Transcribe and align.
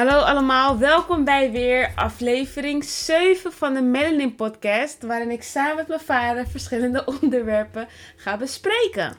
Hallo 0.00 0.18
allemaal, 0.18 0.78
welkom 0.78 1.24
bij 1.24 1.50
weer 1.50 1.92
aflevering 1.94 2.84
7 2.84 3.52
van 3.52 3.74
de 3.74 3.82
Melanin 3.82 4.34
Podcast, 4.34 5.02
waarin 5.02 5.30
ik 5.30 5.42
samen 5.42 5.76
met 5.76 5.88
mijn 5.88 6.00
vader 6.00 6.46
verschillende 6.46 7.04
onderwerpen 7.20 7.88
ga 8.16 8.36
bespreken. 8.36 9.16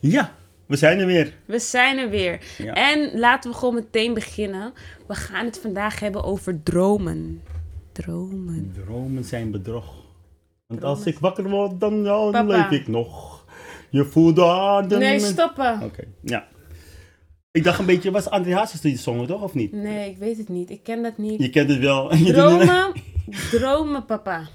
Ja, 0.00 0.32
we 0.66 0.76
zijn 0.76 0.98
er 0.98 1.06
weer. 1.06 1.32
We 1.44 1.58
zijn 1.58 1.98
er 1.98 2.08
weer. 2.08 2.40
Ja. 2.58 2.72
En 2.72 3.18
laten 3.18 3.50
we 3.50 3.56
gewoon 3.56 3.74
meteen 3.74 4.14
beginnen. 4.14 4.72
We 5.06 5.14
gaan 5.14 5.44
het 5.44 5.58
vandaag 5.58 6.00
hebben 6.00 6.24
over 6.24 6.62
dromen. 6.62 7.42
Dromen. 7.92 8.72
Dromen 8.84 9.24
zijn 9.24 9.50
bedrog. 9.50 9.94
Want 10.66 10.80
Dromen 10.80 10.98
als 10.98 11.06
ik 11.06 11.18
wakker 11.18 11.48
word, 11.48 11.80
dan, 11.80 12.04
dan 12.04 12.46
leef 12.46 12.70
ik 12.70 12.88
nog. 12.88 13.44
Je 13.90 14.04
voelt 14.04 14.36
de 14.36 14.44
adem. 14.44 14.98
Nee, 14.98 15.20
stoppen. 15.20 15.82
Oké, 15.82 16.04
ja. 16.20 16.48
Ik 17.54 17.64
dacht 17.64 17.78
een 17.78 17.86
beetje, 17.86 18.10
was 18.10 18.28
André 18.30 18.54
Hazes 18.54 18.80
die 18.80 18.98
zongen 18.98 19.26
toch, 19.26 19.42
of 19.42 19.54
niet? 19.54 19.72
Nee, 19.72 20.10
ik 20.10 20.16
weet 20.18 20.36
het 20.38 20.48
niet. 20.48 20.70
Ik 20.70 20.82
ken 20.82 21.02
dat 21.02 21.18
niet. 21.18 21.40
Je 21.42 21.50
kent 21.50 21.68
het 21.70 21.78
wel. 21.78 22.08
Dromen, 22.32 22.92
dromen 23.50 24.04
papa. 24.04 24.48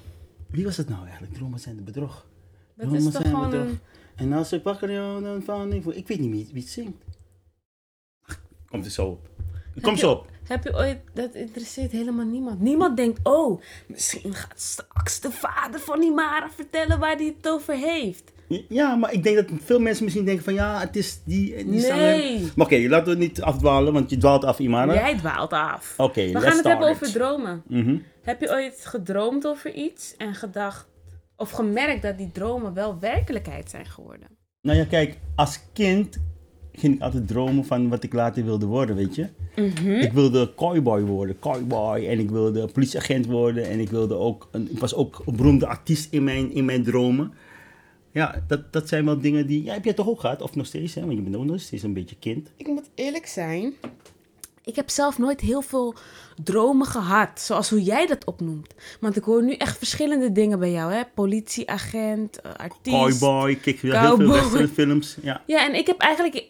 Wie 0.50 0.64
was 0.64 0.78
het 0.78 0.90
nou 0.90 1.02
eigenlijk? 1.04 1.34
Dromen 1.34 1.60
zijn 1.60 1.76
de 1.76 1.82
bedrog. 1.82 2.26
Dat 2.76 2.88
Dromen 2.88 2.98
is 2.98 3.04
toch 3.04 3.22
zijn 3.22 3.34
gewoon 3.34 3.50
bedrog. 3.50 3.72
En 4.16 4.34
als 4.34 4.52
ik 4.54 4.64
wakker 4.64 5.12
word, 5.12 5.24
dan 5.24 5.42
val 5.44 5.68
ik 5.72 6.08
weet 6.08 6.20
niet 6.20 6.32
wie, 6.32 6.48
wie 6.54 6.62
het 6.62 6.72
zingt. 6.72 7.04
Komt 8.70 8.86
er 8.86 8.92
zo 8.92 9.06
op. 9.06 9.30
Kom 9.82 9.94
je- 9.94 10.00
zo 10.00 10.12
op. 10.12 10.28
Heb 10.50 10.64
je 10.64 10.76
ooit... 10.76 10.98
Dat 11.14 11.34
interesseert 11.34 11.92
helemaal 11.92 12.26
niemand. 12.26 12.60
Niemand 12.62 12.98
denkt, 12.98 13.20
oh, 13.24 13.62
misschien 13.88 14.34
gaat 14.34 14.60
straks 14.60 15.20
de 15.20 15.32
vader 15.32 15.80
van 15.80 16.00
die 16.00 16.12
Mara 16.12 16.50
vertellen 16.56 17.00
waar 17.00 17.16
hij 17.16 17.34
het 17.38 17.50
over 17.50 17.74
heeft. 17.74 18.32
Ja, 18.70 18.96
maar 18.96 19.14
ik 19.14 19.24
denk 19.24 19.36
dat 19.36 19.60
veel 19.64 19.80
mensen 19.80 20.04
misschien 20.04 20.26
denken 20.26 20.44
van 20.44 20.54
ja, 20.54 20.80
het 20.80 20.96
is 20.96 21.22
die 21.26 21.56
en 21.56 21.70
die. 21.70 21.92
Nee. 21.92 22.52
Maar 22.56 22.66
oké, 22.66 22.88
laten 22.88 23.14
we 23.14 23.20
niet 23.20 23.42
afdwalen, 23.42 23.94
want 23.94 24.10
je 24.10 24.18
dwaalt 24.18 24.46
af, 24.46 24.60
Imara. 24.60 24.94
Jij 24.94 25.18
dwaalt 25.18 25.52
af. 25.52 25.94
Oké, 25.98 26.32
We 26.32 26.40
gaan 26.40 26.58
het 26.58 26.68
hebben 26.68 26.90
it. 26.90 26.96
over 26.96 27.12
dromen. 27.12 27.64
Mhm. 27.68 27.98
Heb 28.22 28.42
je 28.42 28.52
ooit 28.52 28.86
gedroomd 28.86 29.48
over 29.48 29.74
iets 29.74 30.16
en 30.18 30.34
gedacht... 30.34 30.88
Of 31.36 31.52
gemerkt 31.52 32.02
dat 32.02 32.18
die 32.18 32.32
dromen 32.32 32.74
wel 32.74 33.00
werkelijkheid 33.00 33.70
zijn 33.70 33.86
geworden? 33.86 34.28
Nou 34.62 34.78
ja, 34.78 34.86
kijk, 34.86 35.18
als 35.36 35.60
kind 35.74 36.20
ging 36.72 36.96
ik 36.96 37.02
altijd 37.02 37.28
dromen 37.28 37.66
van 37.66 37.90
wat 37.90 38.04
ik 38.04 38.14
later 38.14 38.46
wilde 38.46 38.66
worden, 38.66 38.96
weet 38.96 39.16
je. 39.16 39.28
Mhm. 39.60 39.90
Ik 39.90 40.12
wilde 40.12 40.54
cowboy 40.56 41.02
worden, 41.02 41.40
cowboy. 41.40 42.06
En 42.08 42.20
ik 42.20 42.30
wilde 42.30 42.68
politieagent 42.68 43.26
worden. 43.26 43.70
En 43.70 43.80
ik, 43.80 43.90
wilde 43.90 44.16
ook 44.16 44.48
een, 44.52 44.72
ik 44.72 44.80
was 44.80 44.96
ook 44.96 45.22
een 45.26 45.36
beroemde 45.36 45.68
artiest 45.68 46.14
in 46.14 46.24
mijn, 46.24 46.54
in 46.54 46.66
mijn 46.66 46.84
dromen. 46.84 47.34
Ja, 48.12 48.44
dat, 48.48 48.74
dat 48.74 48.88
zijn 48.88 49.06
wel 49.06 49.20
dingen 49.20 49.48
die... 49.48 49.64
Ja, 49.64 49.74
heb 49.74 49.84
jij 49.84 49.94
toch 49.94 50.08
ook 50.08 50.20
gehad? 50.20 50.42
Of 50.42 50.56
nog 50.56 50.66
steeds, 50.66 50.94
hè? 50.94 51.02
Want 51.02 51.14
je 51.14 51.22
bent 51.22 51.36
ook 51.36 51.46
nog 51.46 51.62
steeds 51.62 51.84
een 51.84 51.94
beetje 51.94 52.16
kind. 52.20 52.52
Ik 52.56 52.68
moet 52.68 52.90
eerlijk 52.96 53.28
zijn. 53.28 53.74
Ik 54.64 54.76
heb 54.76 54.90
zelf 54.90 55.18
nooit 55.18 55.42
heel 55.42 55.62
veel 55.62 55.96
dromen 56.44 56.88
gehad, 56.88 57.40
zoals 57.42 57.70
hoe 57.70 57.84
jij 57.84 58.08
dat 58.08 58.26
opnoemt. 58.26 58.74
Want 59.00 59.16
ik 59.16 59.24
hoor 59.24 59.44
nu 59.44 59.54
echt 59.54 59.78
verschillende 59.78 60.32
dingen 60.32 60.60
bij 60.60 60.72
jou, 60.72 60.94
hè? 60.94 61.02
Politieagent, 61.14 62.42
eh, 62.42 62.52
artiest. 62.54 63.20
Cowboy, 63.20 63.56
kijk 63.56 63.80
weer 63.80 64.00
heel 64.00 64.16
veel 64.16 64.32
westernfilms. 64.32 65.18
Ja. 65.22 65.44
Ja, 65.46 65.68
en 65.68 65.76
ik 65.76 65.88
heb 65.88 66.00
eigenlijk 66.00 66.50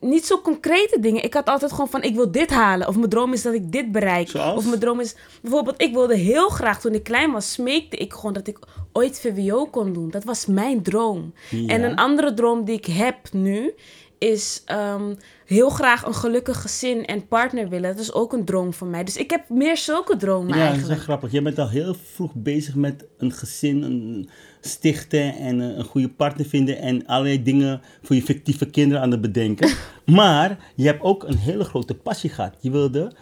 niet 0.00 0.26
zo 0.26 0.40
concrete 0.40 1.00
dingen. 1.00 1.24
Ik 1.24 1.34
had 1.34 1.46
altijd 1.46 1.70
gewoon 1.70 1.88
van, 1.88 2.02
ik 2.02 2.14
wil 2.14 2.30
dit 2.30 2.50
halen. 2.50 2.88
Of 2.88 2.96
mijn 2.96 3.08
droom 3.08 3.32
is 3.32 3.42
dat 3.42 3.54
ik 3.54 3.72
dit 3.72 3.92
bereik. 3.92 4.28
Zoals? 4.28 4.56
Of 4.56 4.66
mijn 4.66 4.80
droom 4.80 5.00
is... 5.00 5.14
Bijvoorbeeld, 5.42 5.82
ik 5.82 5.92
wilde 5.92 6.16
heel 6.16 6.48
graag, 6.48 6.80
toen 6.80 6.94
ik 6.94 7.02
klein 7.02 7.32
was, 7.32 7.52
smeekte 7.52 7.96
ik 7.96 8.12
gewoon 8.12 8.32
dat 8.32 8.46
ik 8.46 8.58
ooit 8.92 9.20
VWO 9.20 9.66
kon 9.66 9.92
doen. 9.92 10.10
Dat 10.10 10.24
was 10.24 10.46
mijn 10.46 10.82
droom. 10.82 11.32
Ja. 11.50 11.66
En 11.66 11.82
een 11.82 11.96
andere 11.96 12.34
droom 12.34 12.64
die 12.64 12.76
ik 12.76 12.86
heb 12.86 13.16
nu, 13.32 13.74
is 14.18 14.62
ehm, 14.64 15.14
heel 15.44 15.68
graag 15.70 16.06
een 16.06 16.14
gelukkig 16.14 16.60
gezin 16.60 17.04
en 17.06 17.26
partner 17.28 17.68
willen. 17.68 17.90
Dat 17.90 18.00
is 18.02 18.12
ook 18.12 18.32
een 18.32 18.44
droom 18.44 18.72
van 18.72 18.90
mij. 18.90 19.04
Dus 19.04 19.16
ik 19.16 19.30
heb 19.30 19.48
meer 19.48 19.76
zulke 19.76 20.16
dromen 20.16 20.48
Ja, 20.48 20.52
dat 20.54 20.62
is 20.62 20.66
wel 20.68 20.72
eigenlijk. 20.76 21.00
grappig. 21.02 21.32
Jij 21.32 21.42
bent 21.42 21.58
al 21.58 21.68
heel 21.68 21.94
vroeg 21.94 22.34
bezig 22.34 22.74
met 22.74 23.04
een 23.18 23.32
gezin 23.32 23.82
een 23.82 24.28
stichten 24.60 25.34
en 25.36 25.58
een, 25.58 25.78
een 25.78 25.84
goede 25.84 26.08
partner 26.08 26.46
vinden 26.46 26.78
en 26.78 27.06
allerlei 27.06 27.42
dingen 27.42 27.80
voor 28.02 28.16
je 28.16 28.22
fictieve 28.22 28.66
kinderen 28.70 29.02
aan 29.02 29.10
het 29.10 29.20
bedenken. 29.20 29.74
maar 30.06 30.72
je 30.74 30.86
hebt 30.86 31.02
ook 31.02 31.22
een 31.24 31.36
hele 31.36 31.64
grote 31.64 31.94
passie 31.94 32.30
gehad. 32.30 32.54
Je 32.60 32.70
wilde, 32.70 33.12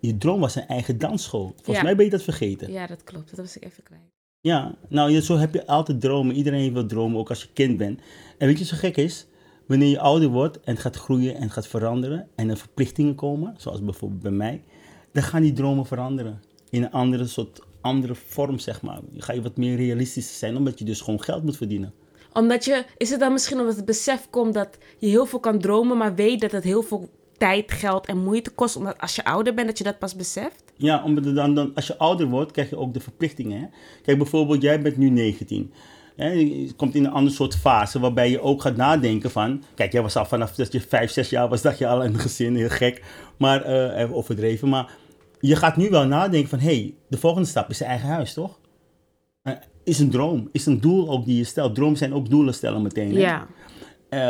je 0.00 0.18
droom 0.18 0.40
was 0.40 0.54
een 0.54 0.66
eigen 0.66 0.98
dansschool. 0.98 1.52
Volgens 1.54 1.76
Ja. 1.76 1.82
mij 1.82 1.96
ben 1.96 2.04
je 2.04 2.10
dat 2.10 2.22
vergeten. 2.22 2.72
Ja, 2.72 2.80
Ja, 2.80 2.86
dat 2.86 3.04
klopt. 3.04 3.28
Dat 3.30 3.38
was 3.38 3.56
ik 3.56 3.64
even 3.64 3.82
kwijt. 3.82 4.00
nou 4.88 5.10
je- 5.10 5.22
zo 5.22 5.36
heb 5.36 5.54
je 5.54 5.66
altijd 5.66 6.00
dromen. 6.00 6.34
Iedereen 6.36 6.72
wil 6.72 6.86
dromen, 6.86 7.18
ook 7.18 7.28
als 7.28 7.42
je 7.42 7.48
kind 7.52 7.76
bent. 7.76 8.00
En 8.38 8.46
weet 8.46 8.58
je 8.58 8.64
wat 8.64 8.72
zo 8.72 8.76
gek 8.78 8.96
is? 8.96 9.26
Wanneer 9.72 9.90
je 9.90 10.00
ouder 10.00 10.28
wordt 10.28 10.60
en 10.60 10.76
gaat 10.76 10.96
groeien 10.96 11.34
en 11.34 11.50
gaat 11.50 11.66
veranderen 11.66 12.28
en 12.34 12.50
er 12.50 12.56
verplichtingen 12.56 13.14
komen, 13.14 13.54
zoals 13.56 13.84
bijvoorbeeld 13.84 14.22
bij 14.22 14.30
mij, 14.30 14.62
dan 15.12 15.22
gaan 15.22 15.42
die 15.42 15.52
dromen 15.52 15.86
veranderen. 15.86 16.42
In 16.70 16.82
een 16.82 16.90
andere 16.90 17.26
soort 17.26 17.60
andere 17.80 18.14
vorm, 18.14 18.58
zeg 18.58 18.82
maar. 18.82 19.00
Ga 19.16 19.32
je 19.32 19.42
wat 19.42 19.56
meer 19.56 19.76
realistisch 19.76 20.38
zijn, 20.38 20.56
omdat 20.56 20.78
je 20.78 20.84
dus 20.84 21.00
gewoon 21.00 21.22
geld 21.22 21.44
moet 21.44 21.56
verdienen. 21.56 21.92
Omdat 22.32 22.64
je, 22.64 22.84
is 22.96 23.10
het 23.10 23.20
dan 23.20 23.32
misschien 23.32 23.58
omdat 23.58 23.76
het 23.76 23.84
besef 23.84 24.26
komt 24.30 24.54
dat 24.54 24.78
je 24.98 25.06
heel 25.06 25.26
veel 25.26 25.40
kan 25.40 25.58
dromen, 25.58 25.96
maar 25.96 26.14
weet 26.14 26.40
dat 26.40 26.52
het 26.52 26.64
heel 26.64 26.82
veel 26.82 27.08
tijd, 27.38 27.72
geld 27.72 28.06
en 28.06 28.18
moeite 28.18 28.50
kost, 28.50 28.76
omdat 28.76 29.00
als 29.00 29.16
je 29.16 29.24
ouder 29.24 29.54
bent 29.54 29.66
dat 29.66 29.78
je 29.78 29.84
dat 29.84 29.98
pas 29.98 30.16
beseft? 30.16 30.62
Ja, 30.76 31.04
omdat 31.04 31.34
dan, 31.34 31.54
dan, 31.54 31.74
als 31.74 31.86
je 31.86 31.98
ouder 31.98 32.26
wordt, 32.26 32.52
krijg 32.52 32.70
je 32.70 32.76
ook 32.76 32.94
de 32.94 33.00
verplichtingen. 33.00 33.60
Hè? 33.60 33.66
Kijk, 34.02 34.18
bijvoorbeeld, 34.18 34.62
jij 34.62 34.82
bent 34.82 34.96
nu 34.96 35.08
19. 35.08 35.72
Hè? 36.16 36.30
Je 36.30 36.72
komt 36.76 36.94
in 36.94 37.04
een 37.04 37.12
ander 37.12 37.32
soort 37.32 37.56
fase 37.56 38.00
waarbij 38.00 38.30
je 38.30 38.40
ook 38.40 38.62
gaat 38.62 38.76
nadenken 38.76 39.30
van... 39.30 39.62
Kijk, 39.74 39.92
jij 39.92 40.02
was 40.02 40.16
al 40.16 40.24
vanaf 40.24 40.54
dat 40.54 40.72
je 40.72 40.80
5, 40.80 41.10
6 41.10 41.30
jaar 41.30 41.48
was, 41.48 41.62
dat 41.62 41.78
je 41.78 41.86
al 41.86 42.02
in 42.02 42.14
een 42.14 42.20
gezin, 42.20 42.56
heel 42.56 42.68
gek. 42.68 43.02
Maar, 43.36 43.64
even 43.94 44.14
overdreven. 44.14 44.68
Maar 44.68 44.92
je 45.40 45.56
gaat 45.56 45.76
nu 45.76 45.90
wel 45.90 46.06
nadenken 46.06 46.48
van... 46.48 46.58
Hé, 46.58 46.74
hey, 46.74 46.94
de 47.08 47.18
volgende 47.18 47.48
stap 47.48 47.70
is 47.70 47.78
je 47.78 47.84
eigen 47.84 48.08
huis, 48.08 48.32
toch? 48.32 48.60
Eh, 49.42 49.52
is 49.84 49.98
een 49.98 50.10
droom, 50.10 50.48
is 50.52 50.66
een 50.66 50.80
doel 50.80 51.10
ook 51.10 51.24
die 51.24 51.36
je 51.36 51.44
stelt. 51.44 51.74
Dromen 51.74 51.96
zijn 51.96 52.14
ook 52.14 52.30
doelen 52.30 52.54
stellen 52.54 52.82
meteen. 52.82 53.14
Hè? 53.14 53.20
Ja. 53.20 53.46
Eh, 54.08 54.20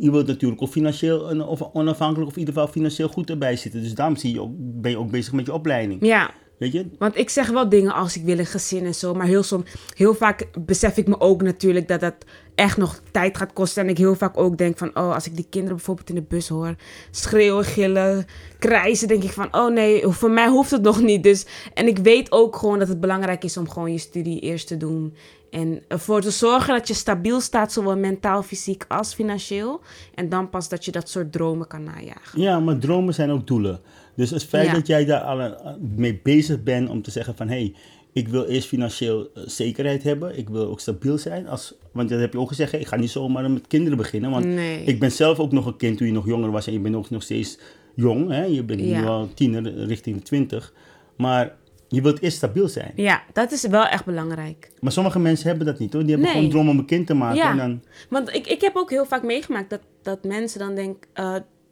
je 0.00 0.10
wilt 0.10 0.26
natuurlijk 0.26 0.62
ook 0.62 0.68
financieel 0.68 1.46
of 1.46 1.62
onafhankelijk 1.72 2.28
of 2.28 2.34
in 2.34 2.38
ieder 2.38 2.54
geval 2.54 2.68
financieel 2.68 3.08
goed 3.08 3.30
erbij 3.30 3.56
zitten. 3.56 3.82
Dus 3.82 3.94
daarom 3.94 4.16
zie 4.16 4.32
je 4.32 4.40
ook, 4.40 4.50
ben 4.56 4.90
je 4.90 4.98
ook 4.98 5.10
bezig 5.10 5.32
met 5.32 5.46
je 5.46 5.52
opleiding. 5.52 6.06
Ja, 6.06 6.30
Weet 6.62 6.72
je? 6.72 6.86
want 6.98 7.18
ik 7.18 7.30
zeg 7.30 7.50
wel 7.50 7.68
dingen 7.68 7.92
als 7.92 8.16
ik 8.16 8.24
wil 8.24 8.38
een 8.38 8.46
gezin 8.46 8.84
en 8.84 8.94
zo, 8.94 9.14
maar 9.14 9.26
heel, 9.26 9.42
som, 9.42 9.64
heel 9.96 10.14
vaak 10.14 10.46
besef 10.64 10.96
ik 10.96 11.06
me 11.06 11.20
ook 11.20 11.42
natuurlijk 11.42 11.88
dat 11.88 12.00
dat 12.00 12.14
echt 12.54 12.76
nog 12.76 13.00
tijd 13.10 13.36
gaat 13.36 13.52
kosten. 13.52 13.82
En 13.82 13.88
ik 13.88 13.98
heel 13.98 14.14
vaak 14.14 14.38
ook 14.38 14.58
denk 14.58 14.78
van, 14.78 14.88
oh, 14.88 15.14
als 15.14 15.26
ik 15.26 15.36
die 15.36 15.46
kinderen 15.50 15.76
bijvoorbeeld 15.76 16.08
in 16.08 16.14
de 16.14 16.22
bus 16.22 16.48
hoor, 16.48 16.74
schreeuwen, 17.10 17.64
gillen, 17.64 18.26
krijzen, 18.58 19.08
denk 19.08 19.22
ik 19.22 19.30
van, 19.30 19.48
oh 19.56 19.72
nee, 19.72 20.06
voor 20.06 20.30
mij 20.30 20.48
hoeft 20.48 20.70
het 20.70 20.82
nog 20.82 21.00
niet. 21.02 21.22
Dus, 21.22 21.46
en 21.74 21.86
ik 21.86 21.98
weet 21.98 22.32
ook 22.32 22.56
gewoon 22.56 22.78
dat 22.78 22.88
het 22.88 23.00
belangrijk 23.00 23.44
is 23.44 23.56
om 23.56 23.68
gewoon 23.68 23.92
je 23.92 23.98
studie 23.98 24.40
eerst 24.40 24.66
te 24.66 24.76
doen. 24.76 25.14
En 25.50 25.82
ervoor 25.88 26.20
te 26.20 26.30
zorgen 26.30 26.74
dat 26.74 26.88
je 26.88 26.94
stabiel 26.94 27.40
staat, 27.40 27.72
zowel 27.72 27.96
mentaal, 27.96 28.42
fysiek 28.42 28.84
als 28.88 29.14
financieel. 29.14 29.80
En 30.14 30.28
dan 30.28 30.50
pas 30.50 30.68
dat 30.68 30.84
je 30.84 30.90
dat 30.90 31.08
soort 31.08 31.32
dromen 31.32 31.66
kan 31.66 31.84
najagen. 31.84 32.40
Ja, 32.40 32.60
maar 32.60 32.78
dromen 32.78 33.14
zijn 33.14 33.30
ook 33.30 33.46
doelen. 33.46 33.80
Dus 34.14 34.30
het 34.30 34.44
feit 34.44 34.66
Ja. 34.66 34.72
dat 34.72 34.86
jij 34.86 35.04
daar 35.04 35.20
al 35.20 35.40
eh, 35.40 35.72
mee 35.96 36.20
bezig 36.22 36.62
bent 36.62 36.88
om 36.88 37.02
te 37.02 37.10
zeggen 37.10 37.36
van... 37.36 37.48
hé, 37.48 37.54
hey, 37.54 37.74
ik 38.12 38.28
wil 38.28 38.44
eerst 38.44 38.68
financieel 38.68 39.28
eh, 39.34 39.42
zekerheid 39.46 40.02
hebben. 40.02 40.38
Ik 40.38 40.48
wil 40.48 40.66
ook 40.68 40.80
stabiel 40.80 41.18
zijn. 41.18 41.48
Als, 41.48 41.74
want 41.92 42.08
dat 42.08 42.20
heb 42.20 42.32
je 42.32 42.38
ook 42.38 42.48
gezegd, 42.48 42.72
ik 42.72 42.86
ga 42.86 42.96
niet 42.96 43.10
zomaar 43.10 43.50
met 43.50 43.66
kinderen 43.66 43.96
beginnen. 43.98 44.30
Want 44.30 44.44
Nee. 44.44 44.84
ik 44.84 45.00
ben 45.00 45.12
zelf 45.12 45.38
ook 45.38 45.52
nog 45.52 45.66
een 45.66 45.76
kind 45.76 45.96
toen 45.98 46.06
je 46.06 46.12
nog 46.12 46.26
jonger 46.26 46.50
was. 46.50 46.66
En 46.66 46.72
je 46.72 46.80
bent 46.80 46.94
ook 46.94 47.10
nog 47.10 47.22
steeds 47.22 47.58
jong. 47.94 48.30
Hè? 48.30 48.44
Je 48.44 48.62
bent 48.62 48.80
Ja. 48.80 49.00
nu 49.00 49.06
al 49.06 49.28
tiener 49.34 49.66
eh, 49.78 49.86
richting 49.86 50.16
de 50.16 50.22
twintig. 50.22 50.72
Maar 51.16 51.54
je 51.88 52.02
wilt 52.02 52.22
eerst 52.22 52.36
stabiel 52.36 52.68
zijn. 52.68 52.92
Ja, 52.96 53.22
dat 53.32 53.52
is 53.52 53.66
wel 53.66 53.84
echt 53.86 54.04
belangrijk. 54.04 54.70
Maar 54.80 54.92
sommige 54.92 55.18
mensen 55.18 55.48
hebben 55.48 55.66
dat 55.66 55.78
niet 55.78 55.92
hoor. 55.92 56.02
Die 56.02 56.10
hebben 56.10 56.28
Nee. 56.28 56.36
gewoon 56.36 56.50
droom 56.50 56.68
om 56.68 56.78
een 56.78 56.84
kind 56.86 57.06
te 57.06 57.14
maken. 57.14 57.36
Ja. 57.36 57.50
En 57.50 57.56
dan, 57.56 57.82
Want 58.10 58.34
ik, 58.34 58.46
ik 58.46 58.60
heb 58.60 58.76
ook 58.76 58.90
heel 58.90 59.06
vaak 59.06 59.22
meegemaakt 59.22 59.70
dat, 59.70 59.80
dat 60.02 60.24
mensen 60.24 60.58
dan 60.58 60.74
denken, 60.74 61.08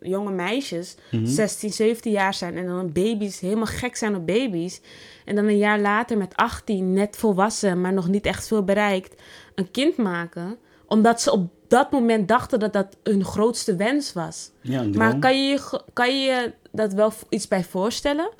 jonge 0.00 0.31
meisjes, 0.32 0.97
Mhm. 1.11 1.26
16, 1.26 1.73
17 1.73 2.12
jaar 2.12 2.35
zijn 2.35 2.56
en 2.56 2.67
dan 2.67 2.93
baby's, 2.93 3.41
helemaal 3.41 3.67
gek 3.67 3.97
zijn 3.97 4.14
op 4.14 4.26
baby's. 4.26 4.81
En 5.25 5.35
dan 5.35 5.44
een 5.44 5.58
jaar 5.58 5.81
later 5.81 6.17
met 6.19 6.37
18, 6.37 6.93
net 6.93 7.17
volwassen, 7.17 7.81
maar 7.81 7.93
nog 7.93 8.08
niet 8.08 8.26
echt 8.26 8.47
veel 8.47 8.64
bereikt, 8.64 9.23
een 9.55 9.70
kind 9.70 9.97
maken. 9.97 10.56
omdat 10.87 11.20
ze 11.20 11.32
op 11.32 11.50
dat 11.69 11.91
moment 11.91 12.29
dachten 12.29 12.58
dat 12.61 12.73
dat 12.73 12.97
hun 13.02 13.25
grootste 13.25 13.76
wens 13.76 14.12
was. 14.12 14.50
Ja, 14.61 14.82
Maar 14.82 15.19
kan 15.19 15.49
je 15.49 15.81
kan 15.93 16.20
je 16.20 16.52
dat 16.73 16.93
wel 16.93 17.12
iets 17.29 17.49
bij 17.49 17.64
voorstellen? 17.64 18.31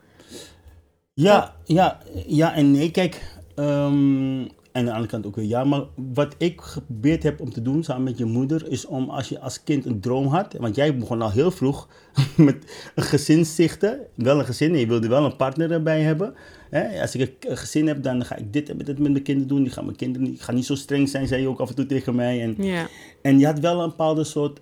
Ja, 1.15 1.57
ja, 1.65 1.99
ja 2.27 2.55
en 2.55 2.71
nee. 2.71 2.91
Kijk, 2.91 3.23
ehm, 3.55 4.41
en 4.41 4.51
aan 4.73 4.85
de 4.85 4.91
andere 4.91 5.11
kant 5.11 5.27
ook 5.27 5.37
weer 5.37 5.45
ja. 5.45 5.65
Maar 5.65 5.83
wat 6.13 6.35
ik 6.39 6.61
geprobeerd 6.61 7.23
heb 7.23 7.41
om 7.41 7.51
te 7.53 7.63
doen 7.63 7.85
samen 7.85 8.03
met 8.03 8.19
je 8.19 8.25
moeder, 8.25 8.71
is 8.71 8.87
om 8.87 9.11
als 9.11 9.29
je 9.29 9.41
als 9.41 9.63
kind 9.65 9.85
een 9.87 10.01
droom 10.01 10.27
had. 10.27 10.55
Want 10.59 10.75
jij 10.75 10.97
begon 10.97 11.23
al 11.23 11.31
heel 11.31 11.51
vroeg 11.51 11.89
met 12.37 12.57
een 12.95 13.03
gezin 13.03 13.45
stichten. 13.47 13.99
Wel 14.15 14.39
een 14.39 14.45
gezin 14.45 14.73
en 14.73 14.79
je 14.79 14.87
wilde 14.87 15.09
wel 15.09 15.25
een 15.25 15.37
partner 15.37 15.73
erbij 15.73 16.01
hebben. 16.01 16.35
Hè? 16.71 17.01
Als 17.01 17.15
ik 17.15 17.37
een 17.49 17.57
gezin 17.57 17.87
heb, 17.87 18.03
dan 18.03 18.25
ga 18.25 18.37
ik 18.37 18.53
dit 18.53 18.69
en 18.69 18.79
dit 18.79 18.99
met 18.99 19.13
mijn 19.13 19.23
kinderen 19.23 19.49
doen. 19.49 19.63
Die 19.63 19.73
gaan 19.73 19.85
mijn 19.85 19.97
kinderen 19.97 20.29
niet, 20.29 20.37
ik 20.37 20.43
ga 20.43 20.53
niet 20.53 20.67
zo 20.67 20.75
streng 20.75 21.09
zijn, 21.09 21.27
zei 21.27 21.41
je 21.43 21.49
ook 21.49 21.61
af 21.61 21.69
en 21.69 21.75
toe 21.75 21.87
tegen 21.87 22.15
mij. 22.15 22.43
En, 22.43 22.55
Ja. 22.65 22.89
en 23.23 23.39
je 23.39 23.47
had 23.47 23.59
wel 23.59 23.81
een 23.83 23.89
bepaalde 23.89 24.25
soort 24.25 24.61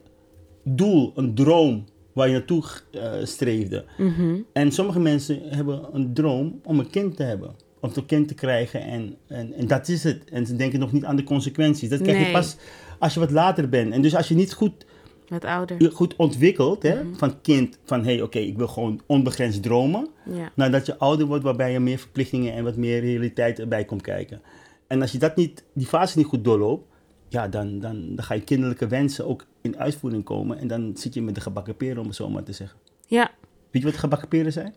doel, 0.65 1.13
een 1.15 1.35
droom 1.35 1.85
waar 2.13 2.27
je 2.27 2.33
naartoe 2.33 2.65
eh, 2.93 3.13
streefde. 3.23 3.85
Mhm. 3.99 4.37
En 4.53 4.73
sommige 4.73 5.01
mensen 5.01 5.41
hebben 5.45 5.81
een 5.93 6.15
droom 6.15 6.61
om 6.65 6.79
een 6.79 6.91
kind 6.91 7.17
te 7.17 7.23
hebben. 7.23 7.51
Om 7.81 7.91
een 7.95 8.07
kind 8.07 8.29
te 8.29 8.35
krijgen 8.35 8.81
en, 8.83 9.17
en, 9.27 9.53
en 9.53 9.67
dat 9.67 9.89
is 9.89 10.05
het. 10.05 10.31
En 10.31 10.47
ze 10.47 10.57
denken 10.57 10.79
nog 10.79 10.93
niet 10.93 11.05
aan 11.05 11.17
de 11.17 11.25
consequenties. 11.25 11.89
Dat 11.89 12.01
krijg 12.03 12.27
je 12.27 12.33
pas 12.33 12.57
als 12.99 13.15
je 13.15 13.21
wat 13.21 13.31
later 13.31 13.69
bent. 13.69 13.93
En 13.93 14.03
dus 14.03 14.15
als 14.17 14.29
je 14.29 14.35
niet 14.35 14.53
goed, 14.53 14.87
Wat 15.29 15.45
ouder. 15.45 15.93
goed 15.93 16.17
ontwikkelt 16.17 16.83
hè, 16.83 16.97
van 17.17 17.41
kind, 17.41 17.79
van 17.85 18.05
hé 18.05 18.13
hey, 18.13 18.23
oké, 18.23 18.39
ik 18.39 18.57
wil 18.57 18.69
gewoon 18.69 19.01
onbegrensd 19.07 19.63
dromen. 19.63 20.09
Ja. 20.25 20.53
Nadat 20.55 20.87
je 20.87 20.99
ouder 20.99 21.27
wordt, 21.27 21.45
waarbij 21.45 21.73
je 21.73 21.81
meer 21.81 21.99
verplichtingen 21.99 22.53
en 22.55 22.65
wat 22.65 22.77
meer 22.77 23.01
realiteit 23.01 23.59
erbij 23.59 23.85
komt 23.85 24.03
kijken. 24.03 24.43
En 24.87 25.01
als 25.01 25.13
je 25.13 25.19
dat 25.19 25.37
niet, 25.37 25.65
die 25.73 25.87
fase 25.87 26.19
niet 26.19 26.27
goed 26.27 26.45
doorloopt, 26.45 26.87
ja, 27.29 27.49
dan, 27.49 27.79
dan, 27.79 28.15
dan 28.15 28.25
ga 28.25 28.35
je 28.35 28.41
kinderlijke 28.41 28.87
wensen 28.87 29.27
ook 29.27 29.47
in 29.61 29.79
uitvoering 29.79 30.25
komen. 30.25 30.59
En 30.59 30.69
dan 30.69 30.91
zit 30.95 31.15
je 31.15 31.23
met 31.23 31.35
de 31.35 31.41
gebakken 31.41 31.77
peren, 31.77 31.99
om 31.99 32.07
het 32.07 32.17
zo 32.17 32.29
maar 32.31 32.43
te 32.43 32.53
zeggen. 32.53 32.79
ja, 33.07 33.31
Weet 33.71 33.83
je 33.83 33.89
wat 33.89 33.99
gebakken 33.99 34.29
peren 34.29 34.53
zijn? 34.53 34.75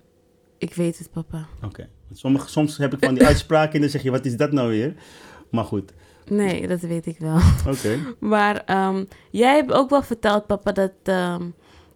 Ik 0.61 0.73
weet 0.73 0.97
het, 0.97 1.11
papa. 1.11 1.47
Oké. 1.63 1.89
Sommige, 2.13 2.49
soms 2.49 2.77
heb 2.77 2.93
ik 2.93 3.03
van 3.03 3.13
die 3.13 3.25
uitspraken 3.31 3.73
en 3.73 3.81
dan 3.81 3.89
zeg 3.89 4.03
je, 4.03 4.11
wat 4.11 4.25
is 4.25 4.37
dat 4.37 4.51
nou 4.51 4.69
weer? 4.69 4.93
Maar 5.49 5.65
goed, 5.65 5.91
Nee, 6.25 6.67
dat 6.67 6.79
weet 6.79 7.05
ik 7.05 7.17
wel. 7.19 7.39
oké. 7.67 7.97
Maar 8.19 8.63
ehm, 8.65 9.03
jij 9.31 9.55
hebt 9.55 9.71
ook 9.71 9.89
wel 9.89 10.01
verteld, 10.01 10.45
papa, 10.45 10.71
dat 10.71 10.91
ehm, 11.03 11.43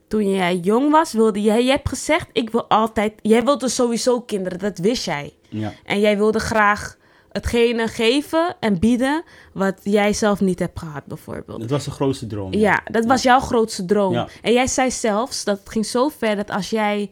toen 0.07 0.29
jij 0.29 0.57
jong 0.57 0.91
was, 0.91 1.13
wilde 1.13 1.41
jij... 1.41 1.63
Jij 1.63 1.75
hebt 1.75 1.89
gezegd, 1.89 2.27
ik 2.31 2.49
wil 2.49 2.65
altijd... 2.67 3.13
Jij 3.21 3.43
wilde 3.43 3.69
sowieso 3.69 4.21
kinderen, 4.21 4.59
dat 4.59 4.77
wist 4.77 5.05
jij. 5.05 5.33
Ja. 5.49 5.73
En 5.83 5.99
jij 5.99 6.17
wilde 6.17 6.39
graag 6.39 6.97
hetgene 7.29 7.87
geven 7.87 8.55
en 8.59 8.79
bieden 8.79 9.23
wat 9.53 9.79
jij 9.83 10.13
zelf 10.13 10.41
niet 10.41 10.59
hebt 10.59 10.79
gehad, 10.79 11.05
bijvoorbeeld. 11.05 11.59
Dat 11.59 11.69
was 11.69 11.85
de 11.85 11.91
grootste 11.91 12.27
droom. 12.27 12.53
Ja, 12.53 12.81
dat 12.91 13.05
was 13.05 13.23
jouw 13.23 13.39
grootste 13.39 13.85
droom. 13.85 14.13
Ja. 14.13 14.27
En 14.41 14.53
jij 14.53 14.67
zei 14.67 14.91
zelfs, 14.91 15.43
dat 15.43 15.59
het 15.59 15.69
ging 15.69 15.85
zo 15.85 16.09
ver 16.09 16.35
dat 16.35 16.51
als 16.51 16.69
jij 16.69 17.11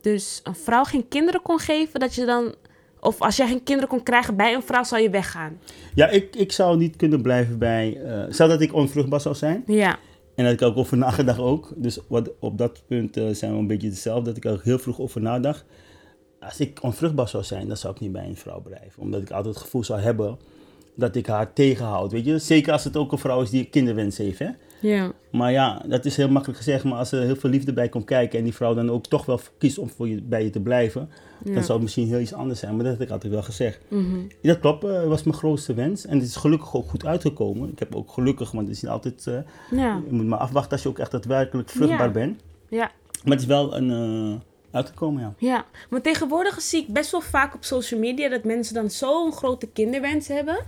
dus 0.00 0.40
een 0.44 0.54
vrouw 0.54 0.84
geen 0.84 1.08
kinderen 1.08 1.42
kon 1.42 1.58
geven, 1.58 2.00
dat 2.00 2.14
je 2.14 2.24
dan... 2.24 2.54
Of 3.00 3.20
als 3.20 3.36
jij 3.36 3.46
geen 3.46 3.62
kinderen 3.62 3.88
kon 3.88 4.02
krijgen 4.02 4.36
bij 4.36 4.54
een 4.54 4.62
vrouw, 4.62 4.84
zou 4.84 5.02
je 5.02 5.10
weggaan. 5.10 5.58
Ja, 5.94 6.08
ik, 6.08 6.36
ik 6.36 6.52
zou 6.52 6.76
niet 6.76 6.96
kunnen 6.96 7.22
blijven 7.22 7.58
bij... 7.58 8.00
stel 8.28 8.48
dat 8.48 8.60
ik 8.60 8.74
onvruchtbaar 8.74 9.20
zou 9.20 9.34
zijn. 9.34 9.62
Ja, 9.66 9.98
En 10.34 10.44
heb 10.44 10.54
ik 10.54 10.62
ook 10.62 10.76
over 10.76 10.96
nagedacht 11.06 11.38
ook. 11.38 11.72
Dus 11.76 11.98
wat, 12.08 12.30
op 12.38 12.58
dat 12.58 12.82
punt 12.86 13.16
eh, 13.16 13.28
zijn 13.30 13.52
we 13.52 13.58
een 13.58 13.66
beetje 13.66 13.88
hetzelfde. 13.88 14.24
Dat 14.24 14.36
ik 14.36 14.46
ook 14.46 14.62
heel 14.62 14.78
vroeg 14.78 15.00
over 15.00 15.20
nadacht. 15.20 15.64
Als 16.40 16.60
ik 16.60 16.82
onvruchtbaar 16.82 17.28
zou 17.28 17.44
zijn, 17.44 17.68
dan 17.68 17.76
zou 17.76 17.94
ik 17.94 18.00
niet 18.00 18.12
bij 18.12 18.26
een 18.26 18.36
vrouw 18.36 18.60
blijven. 18.60 19.02
Omdat 19.02 19.22
ik 19.22 19.30
altijd 19.30 19.54
het 19.54 19.64
gevoel 19.64 19.84
zou 19.84 20.00
hebben 20.00 20.38
dat 20.94 21.16
ik 21.16 21.26
haar 21.26 21.52
tegenhoud. 21.52 22.12
Weet 22.12 22.24
je? 22.24 22.38
Zeker 22.38 22.72
als 22.72 22.84
het 22.84 22.96
ook 22.96 23.12
een 23.12 23.18
vrouw 23.18 23.42
is 23.42 23.50
die 23.50 23.64
kinderwens 23.64 24.16
heeft. 24.16 24.38
Hè? 24.38 24.48
Ja, 24.80 25.12
Maar 25.30 25.52
ja, 25.52 25.82
dat 25.86 26.04
is 26.04 26.16
heel 26.16 26.28
makkelijk 26.28 26.58
gezegd. 26.58 26.84
Maar 26.84 26.98
als 26.98 27.12
er 27.12 27.22
heel 27.22 27.36
veel 27.36 27.50
liefde 27.50 27.72
bij 27.72 27.88
komt 27.88 28.04
kijken 28.04 28.38
en 28.38 28.44
die 28.44 28.54
vrouw 28.54 28.74
dan 28.74 28.90
ook 28.90 29.06
toch 29.06 29.26
wel 29.26 29.40
kiest 29.58 29.78
om 29.78 29.88
voor 29.88 30.08
je, 30.08 30.22
bij 30.22 30.44
je 30.44 30.50
te 30.50 30.60
blijven, 30.60 31.08
ja. 31.44 31.52
dan 31.54 31.62
zou 31.62 31.72
het 31.72 31.82
misschien 31.82 32.06
heel 32.06 32.18
iets 32.20 32.32
anders 32.32 32.60
zijn. 32.60 32.74
Maar 32.76 32.84
dat 32.84 32.92
heb 32.92 33.02
ik 33.02 33.10
altijd 33.10 33.32
wel 33.32 33.42
gezegd. 33.42 33.78
Mhm. 33.88 34.16
Dat 34.42 34.58
klopt, 34.60 34.84
eh, 34.84 35.04
was 35.04 35.22
mijn 35.22 35.36
grootste 35.36 35.74
wens. 35.74 36.06
En 36.06 36.18
het 36.18 36.26
is 36.28 36.36
gelukkig 36.36 36.74
ook 36.76 36.88
goed 36.88 37.06
uitgekomen. 37.06 37.70
Ik 37.70 37.78
heb 37.78 37.94
ook 37.94 38.10
gelukkig, 38.10 38.50
want 38.50 38.66
het 38.66 38.76
is 38.76 38.82
niet 38.82 38.90
altijd. 38.90 39.26
eh, 39.26 39.34
Ja, 39.78 40.02
je 40.06 40.12
moet 40.12 40.26
maar 40.26 40.38
afwachten 40.38 40.72
als 40.72 40.82
je 40.82 40.88
ook 40.88 40.98
echt 40.98 41.10
daadwerkelijk 41.10 41.68
vruchtbaar 41.68 42.06
Ja. 42.06 42.12
bent. 42.12 42.40
ja, 42.68 42.90
Maar 43.24 43.32
het 43.32 43.40
is 43.40 43.46
wel 43.46 43.76
een, 43.76 43.90
eh, 43.90 44.40
uitgekomen, 44.70 45.22
ja. 45.22 45.34
ja. 45.38 45.64
Maar 45.90 46.00
tegenwoordig 46.02 46.60
zie 46.60 46.82
ik 46.82 46.88
best 46.88 47.10
wel 47.10 47.20
vaak 47.20 47.54
op 47.54 47.64
social 47.64 48.00
media 48.00 48.28
dat 48.28 48.44
mensen 48.44 48.74
dan 48.74 48.90
zo'n 48.90 49.32
grote 49.32 49.66
kinderwens 49.66 50.28
hebben. 50.28 50.58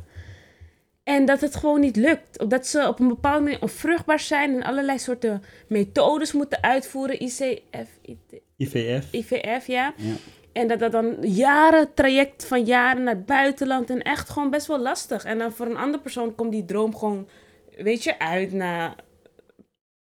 En 1.09 1.25
dat 1.25 1.41
het 1.41 1.57
gewoon 1.57 1.81
niet 1.81 1.97
lukt. 1.97 2.51
Dat 2.51 2.67
ze 2.67 2.89
op 2.89 3.01
een 3.01 3.09
bepaalde 3.09 3.43
manier 3.45 3.63
onvruchtbaar 3.63 4.21
zijn 4.21 4.55
en 4.55 4.63
allerlei 4.63 4.99
soorten 4.99 5.43
methodes 5.69 6.33
moeten 6.33 6.63
uitvoeren. 6.63 7.23
ICF, 7.23 7.89
IT 8.03 8.41
IVF. 8.57 9.13
IVF, 9.13 9.67
ja. 9.67 9.95
Ja. 9.97 10.15
En 10.53 10.69
dat 10.69 10.79
dat 10.79 10.93
dan 10.93 11.17
jaren, 11.21 11.95
traject 11.95 12.45
van 12.45 12.65
jaren 12.65 13.03
naar 13.03 13.15
het 13.15 13.27
buitenland. 13.27 13.91
En 13.91 14.03
echt 14.03 14.31
gewoon 14.31 14.51
best 14.51 14.67
wel 14.67 14.79
lastig. 14.79 15.25
En 15.25 15.39
dan 15.39 15.53
voor 15.53 15.67
een 15.67 15.77
andere 15.77 16.03
persoon 16.03 16.35
komt 16.35 16.53
die 16.53 16.65
droom 16.65 16.97
gewoon, 16.97 17.29
weet 17.77 18.05
je, 18.05 18.19
uit 18.19 18.53
na 18.53 18.95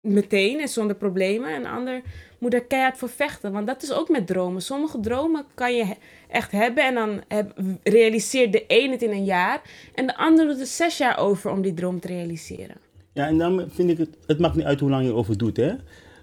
meteen 0.00 0.60
en 0.60 0.68
zonder 0.68 0.96
problemen. 0.96 1.54
En 1.54 1.66
ander 1.66 2.02
moet 2.38 2.54
er 2.54 2.64
keihard 2.64 2.98
voor 2.98 3.08
vechten. 3.08 3.52
Want 3.52 3.66
dat 3.66 3.82
is 3.82 3.92
ook 3.92 4.08
met 4.08 4.26
dromen. 4.26 4.62
Sommige 4.62 5.00
dromen 5.00 5.44
kan 5.54 5.74
je 5.74 5.94
echt 6.28 6.50
hebben. 6.50 6.84
En 6.84 6.94
dan 6.94 7.22
heb, 7.28 7.52
realiseert 7.82 8.52
de 8.52 8.64
een 8.68 8.90
het 8.90 9.02
in 9.02 9.10
een 9.10 9.24
jaar. 9.24 9.62
En 9.94 10.06
de 10.06 10.16
ander 10.16 10.46
doet 10.46 10.60
er 10.60 10.66
zes 10.66 10.98
jaar 10.98 11.18
over 11.18 11.50
om 11.50 11.62
die 11.62 11.74
droom 11.74 12.00
te 12.00 12.08
realiseren. 12.08 12.76
Ja, 13.12 13.26
en 13.26 13.38
dan 13.38 13.64
vind 13.70 13.90
ik 13.90 13.98
het, 13.98 14.16
het 14.26 14.38
maakt 14.38 14.54
niet 14.54 14.64
uit 14.64 14.80
hoe 14.80 14.90
lang 14.90 15.04
je 15.04 15.10
erover 15.10 15.38
doet, 15.38 15.56
hè. 15.56 15.74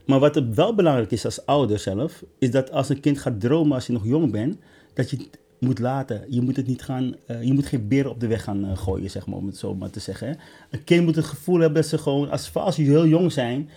Maar 0.05 0.19
wat 0.19 0.43
wel 0.53 0.75
belangrijk 0.75 1.11
is 1.11 1.25
als 1.25 1.45
ouder 1.45 1.79
zelf, 1.79 2.23
is 2.39 2.51
dat 2.51 2.71
als 2.71 2.89
een 2.89 2.99
kind 2.99 3.17
gaat 3.19 3.39
dromen 3.41 3.73
als 3.73 3.87
je 3.87 3.93
nog 3.93 4.05
jong 4.05 4.31
bent, 4.31 4.57
dat 4.93 5.09
je 5.09 5.29
moet 5.59 5.79
laten. 5.79 6.25
Je 6.29 6.41
moet 6.41 6.55
het 6.55 6.67
niet 6.67 6.81
gaan, 6.81 7.15
eh, 7.27 7.43
je 7.43 7.53
moet 7.53 7.65
geen 7.65 7.87
beren 7.87 8.11
op 8.11 8.19
de 8.19 8.27
weg 8.27 8.43
gaan 8.43 8.65
eh, 8.65 8.77
gooien, 8.77 9.09
zeg 9.09 9.25
maar, 9.27 9.37
om 9.37 9.45
het 9.47 9.57
zo 9.57 9.75
maar 9.75 9.89
te 9.89 9.99
zeggen. 9.99 10.27
Hè. 10.27 10.33
Een 10.71 10.83
kind 10.83 11.05
moet 11.05 11.15
het 11.15 11.25
gevoel 11.25 11.59
hebben 11.59 11.81
dat 11.81 11.89
ze 11.89 11.97
gewoon, 11.97 12.29
als, 12.29 12.53
als 12.53 12.75
ze 12.75 12.81
heel 12.81 13.07
jong 13.07 13.31
zijn, 13.31 13.69